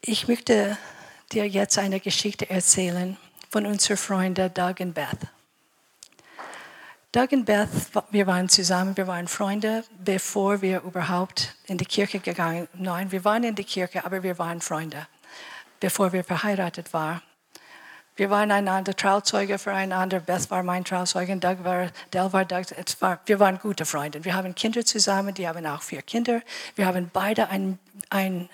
Ich 0.00 0.28
möchte 0.28 0.78
dir 1.32 1.46
jetzt 1.46 1.76
eine 1.76 2.00
Geschichte 2.00 2.48
erzählen 2.48 3.18
von 3.48 3.66
unseren 3.66 3.96
Freunden 3.96 4.52
Doug 4.52 4.74
und 4.80 4.94
Beth. 4.94 5.18
Doug 7.12 7.28
und 7.32 7.46
Beth, 7.46 7.68
wir 8.10 8.26
waren 8.26 8.48
zusammen, 8.48 8.96
wir 8.96 9.06
waren 9.06 9.28
Freunde, 9.28 9.82
bevor 9.98 10.60
wir 10.60 10.82
überhaupt 10.82 11.56
in 11.66 11.78
die 11.78 11.86
Kirche 11.86 12.20
gegangen 12.20 12.68
sind. 12.72 12.82
Nein, 12.82 13.10
wir 13.10 13.24
waren 13.24 13.44
in 13.44 13.54
die 13.54 13.64
Kirche, 13.64 14.04
aber 14.04 14.22
wir 14.22 14.38
waren 14.38 14.60
Freunde, 14.60 15.06
bevor 15.80 16.12
wir 16.12 16.22
verheiratet 16.22 16.92
waren. 16.92 17.22
Wir 18.18 18.30
waren 18.30 18.50
einander 18.50 18.96
Trauzeuge 18.96 19.58
füreinander. 19.58 20.18
Beth 20.18 20.50
war 20.50 20.64
mein 20.64 20.84
Trauzeuge, 20.84 21.36
Doug 21.36 21.62
war, 21.62 21.86
Del 22.12 22.32
war 22.32 22.44
Doug. 22.44 22.64
War, 22.98 23.20
wir 23.24 23.38
waren 23.38 23.58
gute 23.60 23.86
Freunde. 23.86 24.24
Wir 24.24 24.34
haben 24.34 24.56
Kinder 24.56 24.84
zusammen, 24.84 25.34
die 25.34 25.46
haben 25.46 25.64
auch 25.66 25.82
vier 25.82 26.02
Kinder. 26.02 26.42
Wir 26.74 26.86
haben 26.86 27.10
beide 27.12 27.48
ein, 27.48 27.78
ein, 28.10 28.50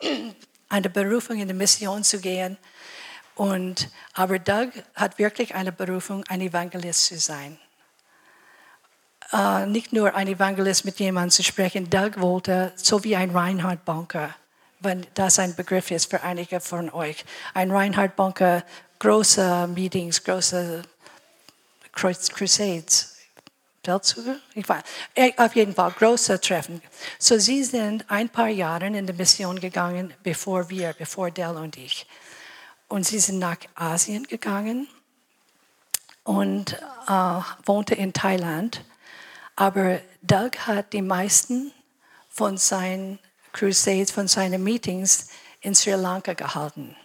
eine 0.70 0.88
Berufung 0.88 1.38
in 1.38 1.48
die 1.48 1.54
Mission 1.54 2.02
zu 2.02 2.18
gehen. 2.18 2.56
Und, 3.38 3.88
aber 4.14 4.40
Doug 4.40 4.72
hat 4.96 5.18
wirklich 5.20 5.54
eine 5.54 5.70
Berufung, 5.70 6.24
ein 6.26 6.40
Evangelist 6.40 7.06
zu 7.06 7.18
sein. 7.18 7.56
Uh, 9.32 9.64
nicht 9.64 9.92
nur 9.92 10.16
ein 10.16 10.26
Evangelist 10.26 10.84
mit 10.84 10.98
jemandem 10.98 11.30
zu 11.30 11.44
sprechen. 11.44 11.88
Doug 11.88 12.14
wollte, 12.16 12.72
so 12.74 13.04
wie 13.04 13.14
ein 13.14 13.30
Reinhard 13.30 13.84
Bonker, 13.84 14.34
wenn 14.80 15.06
das 15.14 15.38
ein 15.38 15.54
Begriff 15.54 15.92
ist 15.92 16.10
für 16.10 16.22
einige 16.22 16.58
von 16.58 16.90
euch. 16.90 17.24
Ein 17.54 17.70
Reinhard 17.70 18.16
Bonker, 18.16 18.64
große 18.98 19.68
Meetings, 19.68 20.24
große 20.24 20.82
Crusades. 21.92 23.18
Feldzüge? 23.84 24.40
Äh, 25.14 25.32
auf 25.36 25.54
jeden 25.54 25.74
Fall 25.74 25.92
große 25.92 26.40
Treffen. 26.40 26.82
So 27.20 27.38
sie 27.38 27.62
sind 27.62 28.04
ein 28.08 28.28
paar 28.28 28.48
Jahre 28.48 28.86
in 28.88 29.06
die 29.06 29.12
Mission 29.12 29.60
gegangen, 29.60 30.12
bevor 30.24 30.68
wir, 30.68 30.92
bevor 30.98 31.30
Dell 31.30 31.56
und 31.56 31.76
ich. 31.76 32.04
Und 32.88 33.04
sie 33.04 33.18
sind 33.18 33.38
nach 33.38 33.58
Asien 33.74 34.24
gegangen 34.24 34.88
und 36.24 36.74
äh, 37.06 37.40
wohnte 37.66 37.94
in 37.94 38.12
Thailand. 38.12 38.84
Aber 39.56 40.00
Doug 40.22 40.52
hat 40.66 40.92
die 40.92 41.02
meisten 41.02 41.72
von 42.28 42.56
seinen 42.56 43.18
Crusades, 43.52 44.10
von 44.10 44.28
seinen 44.28 44.62
Meetings 44.62 45.28
in 45.60 45.74
Sri 45.74 45.92
Lanka 45.92 46.34
gehalten. 46.34 46.96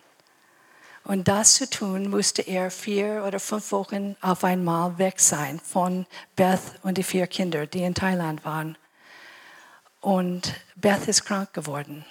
Und 1.03 1.27
das 1.27 1.55
zu 1.55 1.69
tun, 1.69 2.09
musste 2.09 2.43
er 2.43 2.71
vier 2.71 3.25
oder 3.27 3.39
fünf 3.39 3.71
Wochen 3.73 4.15
auf 4.21 4.43
einmal 4.43 4.97
weg 4.97 5.19
sein 5.19 5.59
von 5.59 6.05
Beth 6.35 6.61
und 6.83 6.97
die 6.97 7.03
vier 7.03 7.27
Kinder, 7.27 7.67
die 7.67 7.83
in 7.83 7.93
Thailand 7.93 8.45
waren. 8.45 8.77
Und 9.99 10.53
Beth 10.75 11.07
ist 11.07 11.25
krank 11.25 11.53
geworden. 11.53 12.05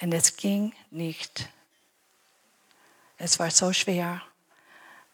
Und 0.00 0.12
es 0.12 0.36
ging 0.36 0.72
nicht. 0.90 1.48
Es 3.18 3.38
war 3.38 3.50
so 3.50 3.72
schwer, 3.72 4.22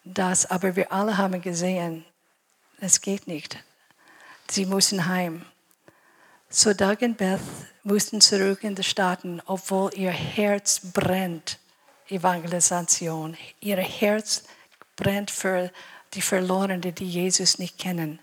dass, 0.03 0.45
aber 0.45 0.75
wir 0.75 0.91
alle 0.91 1.17
haben 1.17 1.41
gesehen, 1.41 2.05
es 2.79 3.01
geht 3.01 3.27
nicht. 3.27 3.63
Sie 4.49 4.65
müssen 4.65 5.05
heim. 5.05 5.45
So 6.49 6.73
Doug 6.73 6.97
und 7.01 7.17
Beth 7.17 7.39
mussten 7.83 8.19
zurück 8.19 8.63
in 8.63 8.75
die 8.75 8.83
Staaten, 8.83 9.41
obwohl 9.45 9.91
ihr 9.95 10.11
Herz 10.11 10.81
brennt, 10.93 11.59
Evangelisation. 12.09 13.37
Ihr 13.61 13.77
Herz 13.77 14.43
brennt 14.95 15.31
für 15.31 15.71
die 16.13 16.21
Verlorenen, 16.21 16.81
die 16.81 17.05
Jesus 17.05 17.57
nicht 17.59 17.77
kennen. 17.77 18.19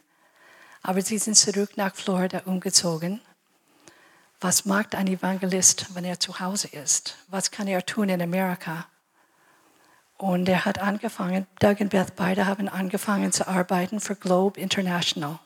Aber 0.82 1.00
sie 1.00 1.18
sind 1.18 1.36
zurück 1.36 1.76
nach 1.76 1.94
Florida 1.94 2.42
umgezogen. 2.44 3.20
Was 4.40 4.64
macht 4.64 4.94
ein 4.94 5.06
Evangelist, 5.06 5.94
wenn 5.94 6.04
er 6.04 6.20
zu 6.20 6.38
Hause 6.38 6.68
ist? 6.68 7.16
Was 7.28 7.50
kann 7.50 7.66
er 7.66 7.84
tun 7.86 8.08
in 8.08 8.20
Amerika? 8.20 8.86
Und 10.18 10.48
er 10.48 10.64
hat 10.64 10.80
angefangen, 10.80 11.46
Doug 11.60 11.76
und 11.78 11.90
Beth 11.90 12.16
beide 12.16 12.46
haben 12.46 12.68
angefangen 12.68 13.30
zu 13.30 13.46
arbeiten 13.46 14.00
für 14.00 14.16
Globe 14.16 14.60
International. 14.60 15.38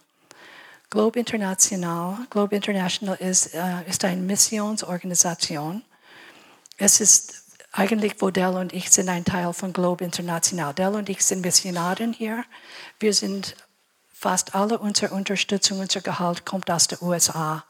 Globe 0.89 1.19
International, 1.19 2.17
Globe 2.31 2.57
International 2.57 3.17
ist, 3.17 3.55
äh, 3.55 3.87
ist 3.87 4.03
eine 4.05 4.23
Missionsorganisation. 4.23 5.83
Es 6.79 7.01
ist 7.01 7.45
eigentlich, 7.71 8.21
wo 8.21 8.31
Dell 8.31 8.57
und 8.57 8.73
ich 8.73 8.91
sind 8.91 9.11
ein 9.11 9.27
Teil 9.27 9.53
von 9.53 9.75
Globe 9.75 10.05
International. 10.05 10.73
Dell 10.73 10.95
und 10.95 11.11
ich 11.11 11.23
sind 11.25 11.43
Missionaren 11.43 12.15
hier. 12.15 12.45
Wir 12.99 13.13
sind 13.13 13.57
fast 14.11 14.55
alle 14.55 14.79
unsere 14.79 15.15
Unterstützung, 15.15 15.81
unser 15.81 16.01
Gehalt 16.01 16.47
kommt 16.47 16.71
aus 16.71 16.89
den 16.89 16.99
USA 17.03 17.65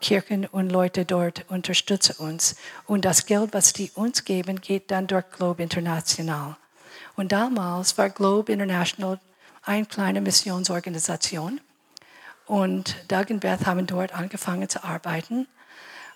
Kirchen 0.00 0.46
und 0.46 0.70
Leute 0.70 1.04
dort 1.04 1.44
unterstützen 1.48 2.16
uns. 2.18 2.56
Und 2.86 3.04
das 3.04 3.26
Geld, 3.26 3.52
was 3.52 3.72
die 3.72 3.90
uns 3.94 4.24
geben, 4.24 4.60
geht 4.60 4.90
dann 4.90 5.06
durch 5.06 5.30
Globe 5.30 5.62
International. 5.62 6.56
Und 7.16 7.32
damals 7.32 7.96
war 7.98 8.10
Globe 8.10 8.52
International 8.52 9.20
eine 9.62 9.86
kleine 9.86 10.20
Missionsorganisation. 10.20 11.60
Und 12.46 12.96
Doug 13.08 13.26
und 13.30 13.40
Beth 13.40 13.66
haben 13.66 13.86
dort 13.86 14.14
angefangen 14.14 14.68
zu 14.68 14.84
arbeiten. 14.84 15.48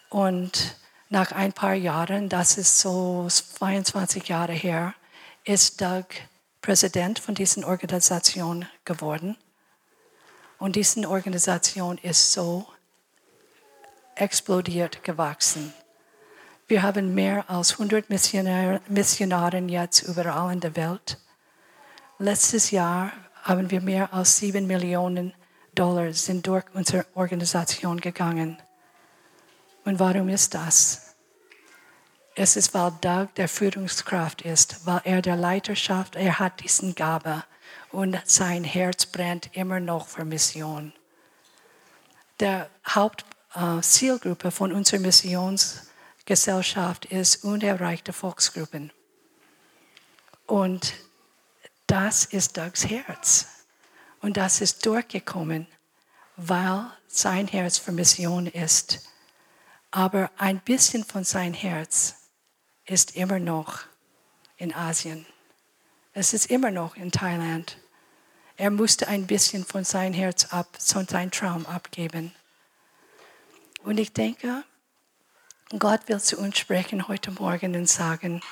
Und 0.09 0.77
nach 1.09 1.33
ein 1.33 1.53
paar 1.53 1.75
Jahren, 1.75 2.29
das 2.29 2.57
ist 2.57 2.79
so 2.79 3.27
22 3.29 4.29
Jahre 4.29 4.53
her, 4.53 4.95
ist 5.45 5.81
Doug 5.81 6.07
Präsident 6.63 7.19
von 7.19 7.35
dieser 7.35 7.67
Organisation 7.67 8.67
geworden. 8.85 9.37
Und 10.59 10.77
diese 10.77 11.09
Organisation 11.09 11.99
ist 11.99 12.33
so 12.33 12.67
explodiert 14.21 15.03
gewachsen. 15.03 15.73
Wir 16.69 16.83
haben 16.83 17.15
mehr 17.15 17.49
als 17.51 17.73
100 17.73 18.11
Missionare, 18.11 19.59
jetzt 19.67 20.03
überall 20.03 20.53
in 20.53 20.61
der 20.61 20.77
Welt. 20.77 21.19
Letztes 22.19 22.71
Jahr 22.71 23.13
haben 23.43 23.71
wir 23.71 23.81
mehr 23.81 24.13
als 24.13 24.37
7 24.37 24.67
Millionen 24.67 25.33
Dollar 25.75 26.13
sind 26.13 26.47
durch 26.47 26.65
unsere 26.75 27.07
Organisation 27.15 28.01
gegangen. 28.01 28.59
Und 29.85 29.99
warum 29.99 30.29
ist 30.29 30.55
das? 30.55 31.17
Es 32.37 32.57
ist, 32.57 32.75
weil 32.75 32.93
Doug 33.01 33.35
der 33.37 33.49
Führungskraft 33.49 34.43
ist, 34.43 34.87
weil 34.87 35.01
er 35.05 35.23
der 35.23 35.37
Leiterschaft, 35.37 36.17
er 36.17 36.39
hat 36.39 36.63
diesen 36.63 36.95
Gabe 36.95 37.45
und 37.91 38.21
sein 38.25 38.65
Herz 38.65 39.07
brennt 39.07 39.57
immer 39.57 39.81
noch 39.81 40.07
für 40.07 40.25
Mission. 40.25 40.93
Der 42.39 42.71
Haupt 42.95 43.25
äh, 43.55 43.81
Zielgruppe 43.81 44.51
von 44.51 44.73
unserer 44.73 45.01
Missionsgesellschaft 45.01 47.07
ist 47.07 47.45
unerreichte 47.45 48.13
Volksgruppen. 48.13 48.93
Und 50.47 50.95
das 51.87 52.25
ist 52.25 52.57
Dougs 52.57 52.89
Herz. 52.89 53.47
Und 54.21 54.37
das 54.37 54.61
ist 54.61 54.85
durchgekommen, 54.87 55.67
weil 56.37 56.87
sein 57.07 57.49
Herz 57.49 57.79
für 57.79 57.93
Mission 57.93 58.47
ist. 58.47 59.09
Aber 59.91 60.31
ein 60.37 60.61
bisschen 60.61 61.05
von 61.05 61.25
sein 61.25 61.55
Herz 61.55 62.15
ist 62.85 63.17
immer 63.17 63.39
noch 63.39 63.81
in 64.57 64.75
Asien. 64.75 65.27
Es 66.13 66.35
ist 66.35 66.51
immer 66.51 66.71
noch 66.71 66.97
in 66.97 67.11
Thailand. 67.11 67.79
Er 68.57 68.71
musste 68.71 69.09
ein 69.09 69.27
bisschen 69.27 69.65
von 69.65 69.85
sein 69.85 70.13
Herz 70.13 70.53
ab, 70.53 70.77
von 70.79 71.07
seinem 71.07 71.31
Traum 71.31 71.65
abgeben. 71.67 72.33
Und 73.83 73.99
ich 73.99 74.13
denke, 74.13 74.65
Gott 75.79 76.09
will 76.09 76.21
zu 76.21 76.39
uns 76.39 76.59
sprechen 76.59 77.09
heute 77.09 77.31
Morgen 77.31 77.75
und 77.77 77.89
sagen, 77.89 78.43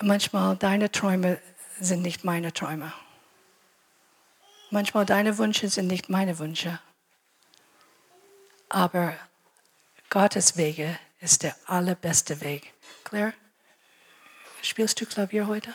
manchmal 0.00 0.56
deine 0.56 0.90
Träume 0.90 1.40
sind 1.78 2.02
nicht 2.02 2.24
meine 2.24 2.52
Träume. 2.52 2.92
Manchmal 4.70 5.06
deine 5.06 5.38
Wünsche 5.38 5.68
sind 5.68 5.86
nicht 5.86 6.08
meine 6.08 6.38
Wünsche. 6.38 6.80
Aber 8.68 9.16
Gottes 10.10 10.56
Wege 10.56 10.98
ist 11.20 11.42
der 11.42 11.54
allerbeste 11.66 12.40
Weg. 12.40 12.72
Claire? 13.04 13.32
Spielst 14.62 15.00
du 15.00 15.06
Klavier 15.06 15.46
heute? 15.46 15.72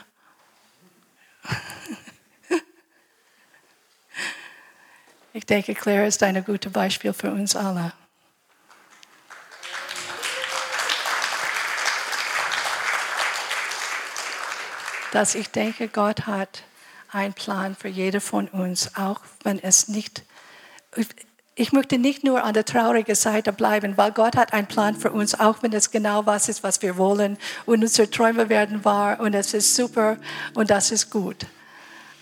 Ich 5.33 5.45
denke, 5.45 5.73
Claire 5.73 6.07
ist 6.07 6.21
ein 6.23 6.43
gutes 6.43 6.71
Beispiel 6.73 7.13
für 7.13 7.31
uns 7.31 7.55
alle. 7.55 7.93
Dass 15.13 15.35
ich 15.35 15.49
denke, 15.49 15.87
Gott 15.87 16.27
hat 16.27 16.63
einen 17.11 17.33
Plan 17.33 17.75
für 17.75 17.87
jede 17.87 18.19
von 18.19 18.49
uns, 18.49 18.95
auch 18.95 19.21
wenn 19.43 19.61
es 19.61 19.87
nicht. 19.87 20.23
Ich 21.55 21.71
möchte 21.71 21.97
nicht 21.97 22.23
nur 22.25 22.43
an 22.43 22.53
der 22.53 22.65
traurigen 22.65 23.15
Seite 23.15 23.53
bleiben, 23.53 23.97
weil 23.97 24.11
Gott 24.11 24.35
hat 24.35 24.51
einen 24.51 24.67
Plan 24.67 24.95
für 24.95 25.11
uns, 25.11 25.39
auch 25.39 25.63
wenn 25.63 25.71
es 25.71 25.91
genau 25.91 26.25
was 26.25 26.49
ist, 26.49 26.63
was 26.63 26.81
wir 26.81 26.97
wollen 26.97 27.37
und 27.65 27.81
unsere 27.81 28.09
Träume 28.09 28.49
werden 28.49 28.83
wahr 28.83 29.19
und 29.21 29.33
es 29.33 29.53
ist 29.53 29.75
super 29.75 30.17
und 30.55 30.69
das 30.69 30.91
ist 30.91 31.09
gut. 31.09 31.45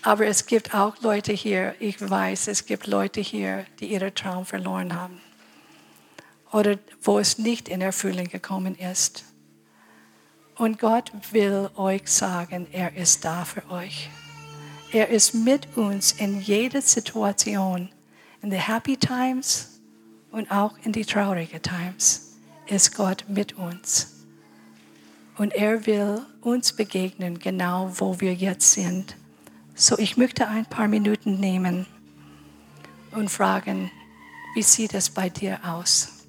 Aber 0.02 0.26
es 0.26 0.46
gibt 0.46 0.74
auch 0.74 1.00
Leute 1.02 1.32
hier, 1.32 1.74
ich 1.78 2.00
weiß, 2.00 2.48
es 2.48 2.64
gibt 2.64 2.86
Leute 2.86 3.20
hier, 3.20 3.66
die 3.80 3.92
ihren 3.92 4.14
Traum 4.14 4.46
verloren 4.46 4.94
haben. 4.94 5.20
Oder 6.52 6.78
wo 7.02 7.18
es 7.18 7.38
nicht 7.38 7.68
in 7.68 7.82
Erfüllung 7.82 8.28
gekommen 8.28 8.76
ist. 8.76 9.24
Und 10.56 10.78
Gott 10.78 11.12
will 11.32 11.70
euch 11.76 12.08
sagen, 12.08 12.66
er 12.72 12.96
ist 12.96 13.24
da 13.24 13.44
für 13.44 13.68
euch. 13.70 14.08
Er 14.90 15.08
ist 15.08 15.34
mit 15.34 15.76
uns 15.76 16.12
in 16.12 16.40
jeder 16.40 16.82
Situation. 16.82 17.90
In 18.42 18.50
the 18.50 18.56
happy 18.56 18.96
times 18.96 19.80
und 20.32 20.50
auch 20.50 20.74
in 20.82 20.92
die 20.92 21.04
traurigen 21.04 21.60
times 21.60 22.36
ist 22.66 22.96
Gott 22.96 23.24
mit 23.28 23.58
uns. 23.58 24.24
Und 25.36 25.52
er 25.52 25.86
will 25.86 26.22
uns 26.40 26.72
begegnen, 26.72 27.38
genau 27.38 27.92
wo 27.94 28.18
wir 28.20 28.34
jetzt 28.34 28.72
sind 28.72 29.14
so, 29.80 29.98
ich 29.98 30.18
möchte 30.18 30.46
ein 30.46 30.66
paar 30.66 30.88
Minuten 30.88 31.40
nehmen 31.40 31.86
und 33.12 33.30
fragen, 33.30 33.90
wie 34.54 34.62
sieht 34.62 34.92
es 34.92 35.08
bei 35.08 35.30
dir 35.30 35.58
aus? 35.64 36.26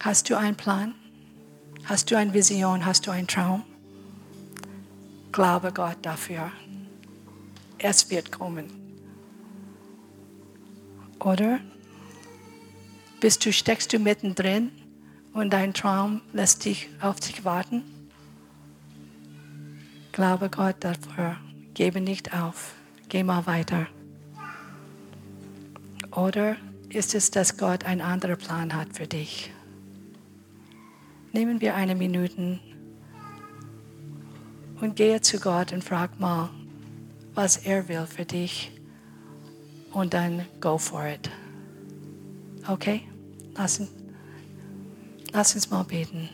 Hast 0.00 0.28
du 0.28 0.36
einen 0.36 0.56
Plan? 0.56 0.94
Hast 1.84 2.10
du 2.10 2.18
eine 2.18 2.34
Vision? 2.34 2.84
Hast 2.84 3.06
du 3.06 3.10
einen 3.10 3.26
Traum? 3.26 3.62
Glaube 5.32 5.72
Gott 5.72 5.96
dafür. 6.02 6.52
Es 7.78 8.10
wird 8.10 8.30
kommen. 8.30 8.66
Oder 11.20 11.58
bist 13.20 13.46
du, 13.46 13.52
steckst 13.52 13.94
du 13.94 13.98
mittendrin 13.98 14.72
und 15.32 15.54
dein 15.54 15.72
Traum 15.72 16.20
lässt 16.34 16.66
dich 16.66 16.90
auf 17.00 17.18
dich 17.18 17.46
warten? 17.46 17.82
Glaube 20.12 20.50
Gott 20.50 20.76
dafür. 20.80 21.38
Gebe 21.74 22.00
nicht 22.00 22.34
auf. 22.34 22.74
Geh 23.08 23.22
mal 23.22 23.46
weiter. 23.46 23.86
Oder 26.14 26.56
ist 26.90 27.14
es, 27.14 27.30
dass 27.30 27.56
Gott 27.56 27.84
einen 27.84 28.02
anderen 28.02 28.36
Plan 28.36 28.74
hat 28.74 28.94
für 28.94 29.06
dich? 29.06 29.50
Nehmen 31.32 31.62
wir 31.62 31.74
eine 31.74 31.94
Minute 31.94 32.60
und 34.82 34.96
gehe 34.96 35.20
zu 35.22 35.38
Gott 35.38 35.72
und 35.72 35.82
frag 35.82 36.20
mal, 36.20 36.50
was 37.34 37.56
er 37.56 37.88
will 37.88 38.06
für 38.06 38.26
dich. 38.26 38.72
Und 39.92 40.12
dann 40.12 40.44
go 40.60 40.76
for 40.76 41.06
it. 41.06 41.30
Okay? 42.68 43.02
Lass, 43.54 43.80
lass 45.32 45.54
uns 45.54 45.70
mal 45.70 45.84
beten. 45.84 46.28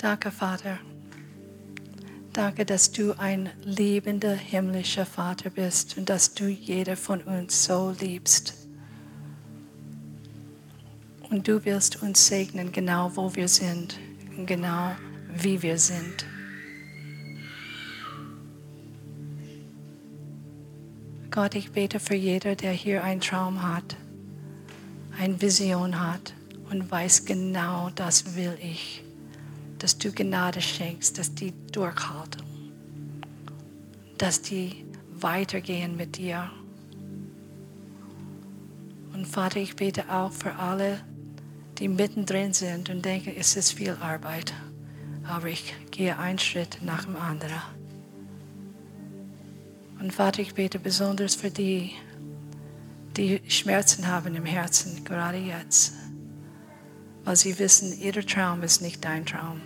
Danke, 0.00 0.30
Vater. 0.30 0.78
Danke, 2.32 2.64
dass 2.64 2.92
du 2.92 3.18
ein 3.18 3.50
liebender 3.64 4.34
himmlischer 4.34 5.04
Vater 5.04 5.50
bist 5.50 5.98
und 5.98 6.08
dass 6.08 6.34
du 6.34 6.48
jeder 6.48 6.96
von 6.96 7.22
uns 7.22 7.64
so 7.64 7.94
liebst. 8.00 8.54
Und 11.28 11.46
du 11.46 11.64
willst 11.64 12.02
uns 12.02 12.26
segnen, 12.26 12.72
genau 12.72 13.12
wo 13.14 13.34
wir 13.34 13.48
sind 13.48 13.98
genau 14.46 14.94
wie 15.36 15.62
wir 15.62 15.78
sind. 15.78 16.26
Gott, 21.30 21.54
ich 21.54 21.70
bete 21.72 22.00
für 22.00 22.16
jeder, 22.16 22.56
der 22.56 22.72
hier 22.72 23.04
einen 23.04 23.20
Traum 23.20 23.62
hat, 23.62 23.96
eine 25.18 25.40
Vision 25.40 26.00
hat 26.00 26.34
und 26.70 26.90
weiß 26.90 27.24
genau, 27.24 27.90
das 27.94 28.34
will 28.34 28.58
ich 28.60 29.04
dass 29.80 29.96
du 29.96 30.12
Gnade 30.12 30.60
schenkst, 30.60 31.18
dass 31.18 31.34
die 31.34 31.52
durchhalten, 31.72 32.42
dass 34.18 34.42
die 34.42 34.84
weitergehen 35.14 35.96
mit 35.96 36.18
dir. 36.18 36.50
Und 39.14 39.26
Vater, 39.26 39.58
ich 39.58 39.76
bete 39.76 40.10
auch 40.10 40.32
für 40.32 40.54
alle, 40.54 41.00
die 41.78 41.88
mittendrin 41.88 42.52
sind 42.52 42.90
und 42.90 43.04
denken, 43.04 43.32
es 43.36 43.56
ist 43.56 43.72
viel 43.72 43.96
Arbeit, 44.00 44.52
aber 45.26 45.48
ich 45.48 45.74
gehe 45.90 46.18
einen 46.18 46.38
Schritt 46.38 46.78
nach 46.82 47.04
dem 47.04 47.16
anderen. 47.16 47.62
Und 49.98 50.12
Vater, 50.12 50.42
ich 50.42 50.54
bete 50.54 50.78
besonders 50.78 51.34
für 51.34 51.50
die, 51.50 51.92
die 53.16 53.40
Schmerzen 53.48 54.06
haben 54.06 54.34
im 54.34 54.44
Herzen, 54.44 55.04
gerade 55.04 55.38
jetzt, 55.38 55.94
weil 57.24 57.36
sie 57.36 57.58
wissen, 57.58 57.98
ihr 57.98 58.12
Traum 58.26 58.62
ist 58.62 58.82
nicht 58.82 59.04
dein 59.04 59.24
Traum 59.24 59.60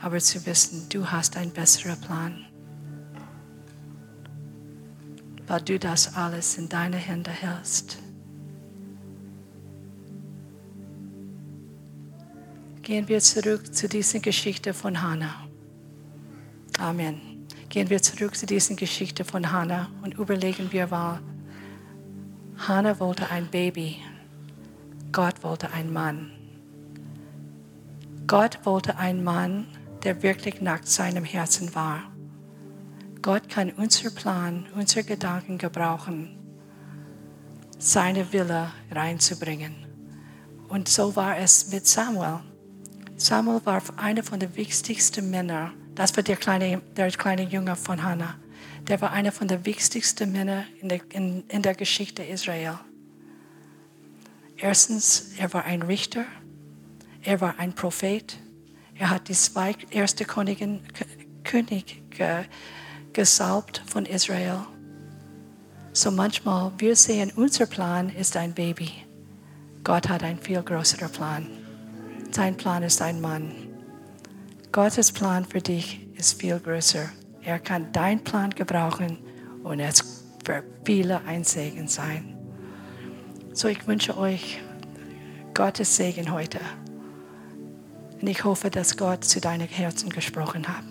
aber 0.00 0.18
zu 0.18 0.44
wissen, 0.46 0.88
du 0.88 1.10
hast 1.10 1.36
einen 1.36 1.52
besseren 1.52 2.00
Plan. 2.00 2.46
Weil 5.46 5.60
du 5.62 5.78
das 5.78 6.14
alles 6.14 6.56
in 6.58 6.68
deine 6.68 6.96
Hände 6.96 7.30
hältst. 7.30 7.98
Gehen 12.82 13.08
wir 13.08 13.20
zurück 13.20 13.74
zu 13.74 13.88
dieser 13.88 14.20
Geschichte 14.20 14.72
von 14.74 15.00
Hannah. 15.02 15.46
Amen. 16.78 17.46
Gehen 17.68 17.90
wir 17.90 18.02
zurück 18.02 18.34
zu 18.34 18.46
dieser 18.46 18.74
Geschichte 18.74 19.24
von 19.24 19.52
Hannah 19.52 19.90
und 20.02 20.14
überlegen 20.14 20.72
wir 20.72 20.86
mal, 20.88 21.20
Hannah 22.56 22.98
wollte 22.98 23.30
ein 23.30 23.46
Baby, 23.46 23.98
Gott 25.12 25.42
wollte 25.42 25.70
einen 25.72 25.92
Mann. 25.92 26.32
Gott 28.26 28.58
wollte 28.64 28.96
einen 28.96 29.22
Mann, 29.22 29.66
der 30.04 30.22
wirklich 30.22 30.60
nach 30.60 30.82
seinem 30.84 31.24
Herzen 31.24 31.74
war. 31.74 32.10
Gott 33.22 33.48
kann 33.48 33.70
unser 33.70 34.10
Plan, 34.10 34.66
unsere 34.74 35.04
Gedanken 35.04 35.58
gebrauchen, 35.58 36.38
seine 37.78 38.32
Wille 38.32 38.70
reinzubringen. 38.90 39.74
Und 40.68 40.88
so 40.88 41.16
war 41.16 41.36
es 41.38 41.70
mit 41.70 41.86
Samuel. 41.86 42.40
Samuel 43.16 43.60
war 43.64 43.82
einer 43.96 44.22
von 44.22 44.40
den 44.40 44.56
wichtigsten 44.56 45.30
Männern. 45.30 45.72
Das 45.94 46.16
war 46.16 46.22
der 46.22 46.36
kleine, 46.36 46.80
der 46.96 47.10
kleine 47.10 47.42
Junge 47.42 47.76
von 47.76 48.02
Hannah. 48.02 48.36
Der 48.88 49.00
war 49.02 49.10
einer 49.10 49.32
von 49.32 49.48
den 49.48 49.66
wichtigsten 49.66 50.32
Männern 50.32 50.64
in 50.80 50.88
der, 50.88 51.00
in, 51.10 51.44
in 51.48 51.62
der 51.62 51.74
Geschichte 51.74 52.22
Israel. 52.22 52.78
Erstens, 54.56 55.32
er 55.36 55.52
war 55.52 55.64
ein 55.64 55.82
Richter. 55.82 56.24
Er 57.22 57.40
war 57.40 57.58
ein 57.58 57.74
Prophet. 57.74 58.38
Er 59.00 59.08
hat 59.08 59.28
die 59.28 59.32
zwei 59.32 59.74
erste 59.90 60.26
Königin, 60.26 60.80
König 61.42 62.02
gesaubt 63.14 63.82
von 63.86 64.04
Israel. 64.04 64.58
So 65.94 66.10
manchmal, 66.10 66.70
wir 66.76 66.94
sehen, 66.94 67.32
unser 67.34 67.64
Plan 67.64 68.10
ist 68.10 68.36
ein 68.36 68.52
Baby. 68.52 68.92
Gott 69.84 70.06
hat 70.10 70.22
einen 70.22 70.38
viel 70.38 70.62
größeren 70.62 71.10
Plan. 71.10 71.46
Sein 72.30 72.58
Plan 72.58 72.82
ist 72.82 73.00
ein 73.00 73.22
Mann. 73.22 73.50
Gottes 74.70 75.10
Plan 75.10 75.46
für 75.46 75.62
dich 75.62 76.06
ist 76.16 76.38
viel 76.38 76.60
größer. 76.60 77.08
Er 77.40 77.58
kann 77.58 77.90
deinen 77.92 78.22
Plan 78.22 78.50
gebrauchen 78.50 79.18
und 79.64 79.80
es 79.80 80.26
für 80.44 80.62
viele 80.84 81.22
ein 81.22 81.42
Segen 81.42 81.88
sein. 81.88 82.36
So 83.54 83.66
ich 83.68 83.86
wünsche 83.86 84.18
euch 84.18 84.60
Gottes 85.54 85.96
Segen 85.96 86.30
heute. 86.30 86.60
Und 88.20 88.28
ich 88.28 88.44
hoffe, 88.44 88.70
dass 88.70 88.96
Gott 88.96 89.24
zu 89.24 89.40
deinem 89.40 89.68
Herzen 89.68 90.10
gesprochen 90.10 90.68
hat. 90.68 90.84